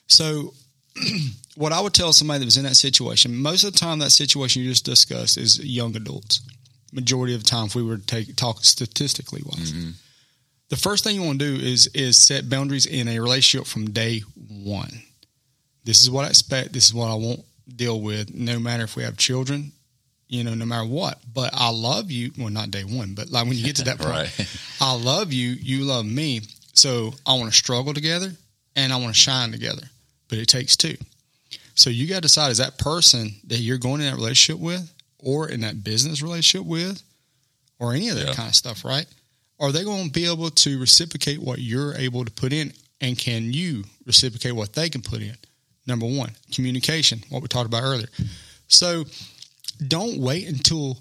[0.07, 0.53] So,
[1.55, 4.11] what I would tell somebody that was in that situation, most of the time that
[4.11, 6.41] situation you just discussed is young adults.
[6.93, 9.71] Majority of the time, if we were to take talk statistically wise.
[9.71, 9.91] Mm-hmm.
[10.69, 13.91] The first thing you want to do is is set boundaries in a relationship from
[13.91, 15.03] day one
[15.83, 16.73] this is what I expect.
[16.73, 17.43] This is what I won't
[17.75, 19.71] deal with, no matter if we have children,
[20.27, 21.19] you know, no matter what.
[21.33, 22.31] But I love you.
[22.37, 24.57] Well, not day one, but like when you get to that point, Right.
[24.79, 25.49] I love you.
[25.49, 26.41] You love me.
[26.73, 28.31] So I want to struggle together
[28.75, 29.83] and I want to shine together.
[30.31, 30.95] But it takes two.
[31.75, 34.91] So you got to decide is that person that you're going in that relationship with
[35.19, 37.03] or in that business relationship with
[37.79, 38.33] or any of that Yeah.
[38.33, 39.05] kind of stuff, right?
[39.59, 42.73] Are they going to be able to reciprocate what you're able to put in?
[43.01, 45.35] And can you reciprocate what they can put in?
[45.85, 48.07] Number one, communication, what we talked about earlier.
[48.67, 49.03] So
[49.85, 50.97] don't wait until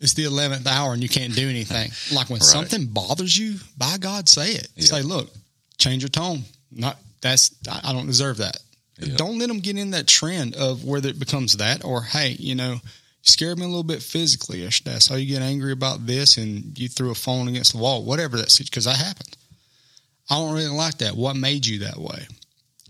[0.00, 1.90] it's the 11th hour and you can't do anything.
[2.12, 2.46] Like when Right.
[2.46, 4.68] something bothers you, by God, say it.
[4.76, 4.84] Yeah.
[4.84, 5.30] Say, look,
[5.78, 6.44] change your tone.
[6.70, 8.58] Not that's I don't deserve that.
[8.98, 9.16] Yeah.
[9.16, 12.54] Don't let them get in that trend of whether it becomes that or hey, you
[12.54, 12.80] know, you
[13.22, 14.98] scared me a little bit physically yesterday.
[14.98, 18.36] So you get angry about this and you threw a phone against the wall, whatever
[18.36, 19.36] that's because that happened.
[20.28, 21.16] I don't really like that.
[21.16, 22.26] What made you that way?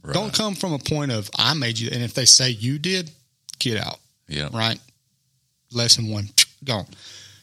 [0.02, 0.15] Right.
[0.15, 3.11] Don't come from a point of I made you, and if they say you did,
[3.59, 3.98] get out.
[4.28, 4.48] Yeah.
[4.52, 4.78] Right.
[5.73, 6.28] Lesson one,
[6.65, 6.86] gone.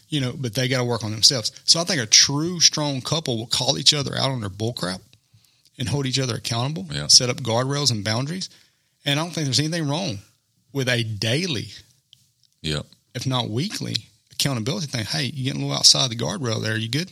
[0.09, 1.51] You know, but they got to work on themselves.
[1.65, 5.01] So I think a true strong couple will call each other out on their bullcrap
[5.77, 6.87] and hold each other accountable.
[6.91, 7.07] Yeah.
[7.07, 8.49] Set up guardrails and boundaries.
[9.05, 10.19] And I don't think there's anything wrong
[10.73, 11.67] with a daily,
[12.61, 12.85] Yep.
[13.15, 13.95] if not weekly,
[14.31, 15.05] accountability thing.
[15.05, 16.73] Hey, you getting a little outside the guardrail there?
[16.73, 17.11] Are you good?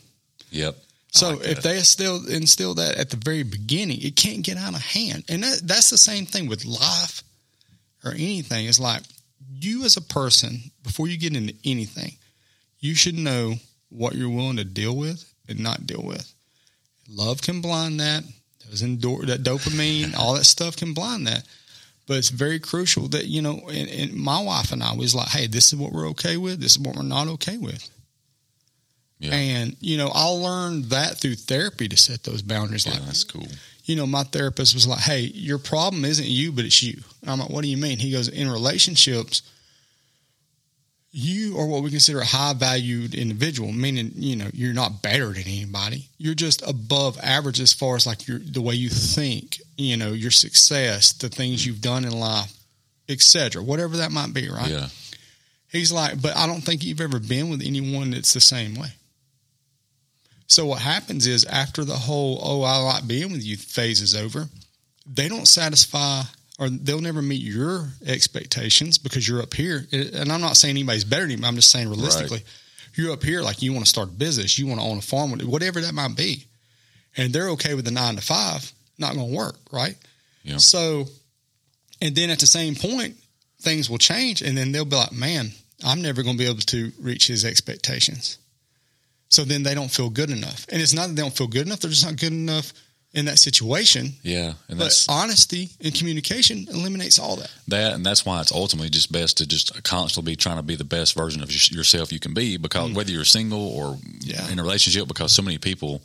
[0.52, 0.78] Yep.
[1.12, 4.76] So like if they instill instill that at the very beginning, it can't get out
[4.76, 5.24] of hand.
[5.30, 7.24] And that, that's the same thing with life
[8.04, 8.66] or anything.
[8.68, 9.02] It's like
[9.50, 12.18] you as a person, before you get into anything,
[12.80, 13.56] you should know
[13.90, 16.30] what you're willing to deal with and not deal with.
[17.08, 18.24] Love can blind that.
[18.70, 21.44] Those endor- that dopamine, all that stuff can blind that.
[22.08, 25.30] But it's very crucial that, you know, and, and my wife and I was like,
[25.30, 26.60] hey, this is what we're okay with.
[26.62, 27.90] This is what we're not okay with.
[29.20, 29.34] Yeah.
[29.34, 32.86] And, you know, I learned that through therapy to set those boundaries.
[32.86, 33.48] yeah, Like, that's cool.
[33.86, 37.00] you know, my therapist was like, hey, your problem isn't you, but it's you.
[37.22, 37.98] And I'm like, what do you mean?
[37.98, 39.42] He goes, in relationships,
[41.18, 45.28] you are what we consider a high valued individual, meaning, you know, you're not better
[45.28, 46.10] than anybody.
[46.18, 50.12] You're just above average as far as like your the way you think, you know,
[50.12, 52.52] your success, the things you've done in life,
[53.08, 53.64] etc.
[53.64, 54.70] Whatever that might be, right?
[54.70, 54.88] Yeah.
[55.72, 58.90] He's like, but I don't think you've ever been with anyone that's the same way.
[60.48, 64.16] So what happens is after the whole "oh I like being with you" phase is
[64.16, 64.50] over,
[65.06, 66.24] they don't satisfy
[66.58, 69.86] or they'll never meet your expectations because you're up here.
[69.92, 71.46] And I'm not saying anybody's better than you.
[71.46, 72.46] I'm just saying realistically, right.
[72.96, 75.02] you're up here like you want to start a business, you want to own a
[75.02, 76.46] farm, whatever that might be,
[77.18, 78.72] and they're okay with the nine to five.
[78.98, 79.96] Not going to work, right?
[80.44, 80.58] Yeah.
[80.58, 81.06] So,
[82.02, 83.16] and then at the same point,
[83.60, 85.52] things will change, and then they'll be like, "Man,
[85.86, 88.38] I'm never going to be able to reach his expectations."
[89.28, 90.66] So then they don't feel good enough.
[90.70, 92.72] And it's not that they don't feel good enough, they're just not good enough
[93.16, 94.12] in that situation.
[94.22, 94.54] Yeah.
[94.68, 97.52] And but honesty and communication eliminates all that.
[97.70, 100.76] That and that's why it's ultimately just best to just constantly be trying to be
[100.76, 102.96] the best version of yourself you can be because mm.
[102.96, 104.48] whether you're single or yeah.
[104.52, 106.02] in a relationship because so many people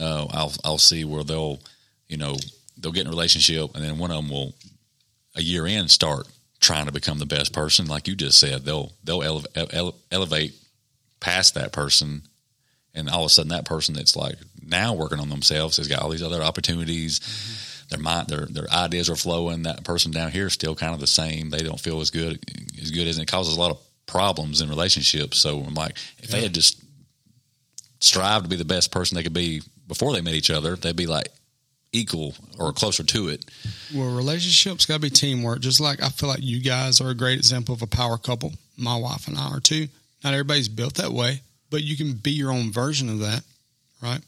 [0.00, 1.60] uh, I'll I'll see where they'll
[2.08, 2.36] you know
[2.78, 4.54] they'll get in a relationship and then one of them will
[5.36, 6.26] a year in start
[6.58, 10.54] trying to become the best person like you just said they'll they'll ele- ele- elevate
[11.20, 12.22] past that person
[12.94, 16.02] and all of a sudden that person that's like now working on themselves has got
[16.02, 17.20] all these other opportunities.
[17.20, 17.70] Mm-hmm.
[17.90, 19.64] Their mind, their their ideas are flowing.
[19.64, 21.50] That person down here is still kind of the same.
[21.50, 22.38] They don't feel as good
[22.80, 25.38] as good as it causes a lot of problems in relationships.
[25.38, 26.36] So I'm like, if yeah.
[26.36, 26.82] they had just
[28.00, 30.96] strived to be the best person they could be before they met each other, they'd
[30.96, 31.28] be like
[31.92, 33.44] equal or closer to it.
[33.94, 35.60] Well, relationships got to be teamwork.
[35.60, 38.52] Just like I feel like you guys are a great example of a power couple.
[38.76, 39.88] My wife and I are too.
[40.22, 41.40] Not everybody's built that way,
[41.74, 43.42] but you can be your own version of that,
[44.00, 44.20] right?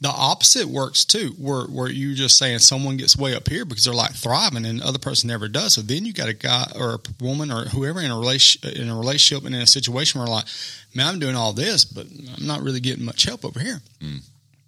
[0.00, 3.84] The opposite works too, where where you just saying someone gets way up here because
[3.84, 5.74] they're like thriving and the other person never does.
[5.74, 8.88] So then you got a guy or a woman or whoever in a relation in
[8.88, 10.46] a relationship and in a situation where like,
[10.96, 13.80] man, I'm doing all this, but I'm not really getting much help over here.
[14.02, 14.22] Mm.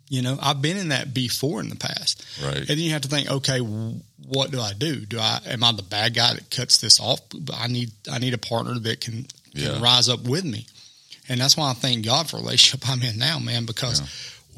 [0.08, 2.24] You know, I've been in that before in the past.
[2.40, 2.58] Right.
[2.58, 5.04] And then you have to think, okay, what do I do?
[5.04, 7.20] Do I am I the bad guy that cuts this off?
[7.52, 9.72] I need I need a partner that can, yeah.
[9.72, 10.66] can rise up with me.
[11.28, 14.06] And that's why I thank God for the relationship I'm in now, man, because yeah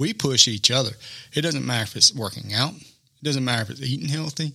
[0.01, 0.93] we push each other.
[1.35, 2.73] It doesn't matter if it's working out.
[2.73, 4.55] It doesn't matter if it's eating healthy,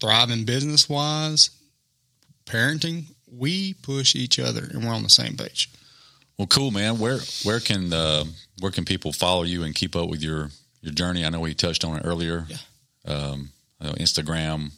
[0.00, 1.50] thriving business wise,
[2.46, 3.06] parenting.
[3.30, 5.68] We push each other, and we're on the same page.
[6.38, 7.00] Well, cool, man.
[7.00, 8.24] Where where can uh,
[8.60, 11.24] where can people follow you and keep up with your your journey?
[11.24, 12.46] I know we touched on it earlier.
[12.48, 12.56] Yeah.
[13.04, 13.50] Um,
[13.82, 14.70] Instagram.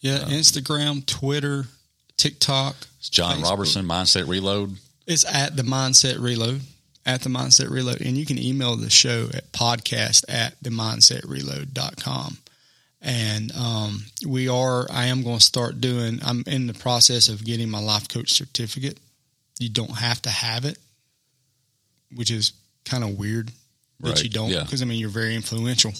[0.00, 1.66] Yeah, uh, Instagram, Twitter,
[2.16, 2.74] TikTok.
[2.98, 3.50] It's John Facebook.
[3.50, 4.76] Roberson, Mindset Reload.
[5.06, 6.62] It's at the Mindset Reload
[7.04, 8.00] at the Mindset Reload.
[8.00, 12.38] And you can email the show at podcast at the mindsetreload.com.
[13.00, 17.44] And um, we are, I am going to start doing, I'm in the process of
[17.44, 18.98] getting my life coach certificate.
[19.58, 20.78] You don't have to have it,
[22.14, 22.52] which is
[22.84, 23.50] kind of weird
[24.00, 24.22] that right.
[24.22, 24.86] you don't, because yeah.
[24.86, 25.92] I mean, you're very influential.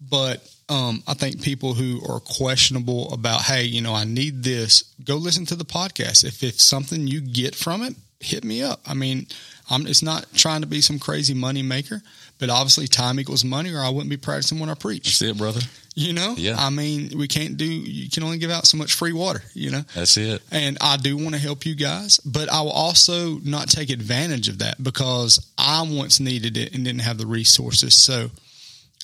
[0.00, 4.84] But um, I think people who are questionable about, hey, you know, I need this,
[5.04, 6.24] go listen to the podcast.
[6.24, 8.80] If it's something you get from it, hit me up.
[8.86, 9.26] I mean,
[9.70, 12.02] I'm, it's not trying to be some crazy money maker,
[12.38, 15.04] but obviously time equals money, or I wouldn't be practicing what I preach.
[15.04, 15.60] That's it, brother.
[15.94, 16.56] You know, yeah.
[16.58, 17.64] I mean, we can't do.
[17.64, 19.42] You can only give out so much free water.
[19.54, 20.42] You know, that's it.
[20.50, 24.48] And I do want to help you guys, but I will also not take advantage
[24.48, 27.94] of that because I once needed it and didn't have the resources.
[27.94, 28.28] So,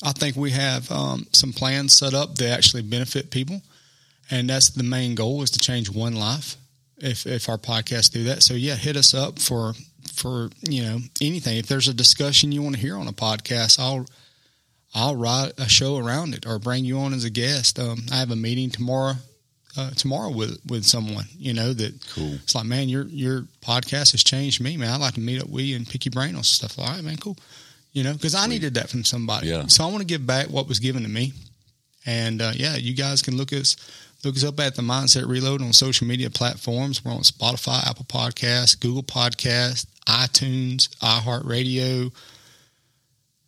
[0.03, 3.63] I think we have um, some plans set up that actually benefit people,
[4.29, 6.57] and that's the main goal is to change one life.
[7.01, 9.75] If if our podcast do that, so yeah, hit us up for
[10.13, 11.59] for you know anything.
[11.59, 14.07] If there's a discussion you want to hear on a podcast, I'll
[14.95, 17.79] I'll write a show around it or bring you on as a guest.
[17.79, 19.15] Um, I have a meeting tomorrow
[19.77, 22.35] uh, tomorrow with with someone you know that cool.
[22.35, 24.91] It's like man, your your podcast has changed me, man.
[24.91, 26.79] I'd like to meet up with you and pick your brain on stuff.
[26.79, 27.37] All right, man, cool.
[27.93, 29.49] You know, because I needed that from somebody.
[29.49, 29.67] Yeah.
[29.67, 31.33] So I want to give back what was given to me.
[32.07, 33.77] And uh, yeah, you guys can look us
[34.25, 37.05] look us up at the Mindset Reload on social media platforms.
[37.05, 42.13] We're on Spotify, Apple Podcasts, Google Podcasts, iTunes, iHeartRadio,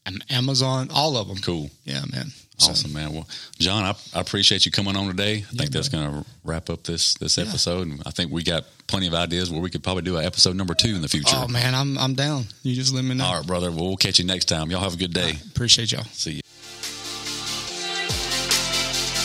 [0.06, 1.38] and Amazon, all of them.
[1.38, 1.70] Cool.
[1.84, 2.26] Yeah, man.
[2.60, 3.12] Awesome, so, man.
[3.12, 3.28] Well,
[3.58, 5.32] John, I, I, appreciate you coming on today.
[5.32, 7.44] I yeah, think that's going to wrap up this this yeah.
[7.44, 7.88] episode.
[7.88, 10.54] And I think we got plenty of ideas where we could probably do an episode
[10.54, 11.34] number two in the future.
[11.36, 12.44] Oh man, I'm I'm down.
[12.62, 13.24] You just let me know.
[13.24, 13.70] All right, brother.
[13.70, 14.70] Well, we'll catch you next time.
[14.70, 15.32] Y'all have a good day.
[15.32, 16.04] Right, appreciate y'all.
[16.04, 16.40] See you.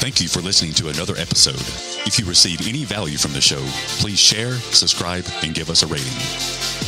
[0.07, 1.59] Thank you for listening to another episode.
[2.07, 3.61] If you receive any value from the show,
[3.99, 6.86] please share, subscribe, and give us a rating.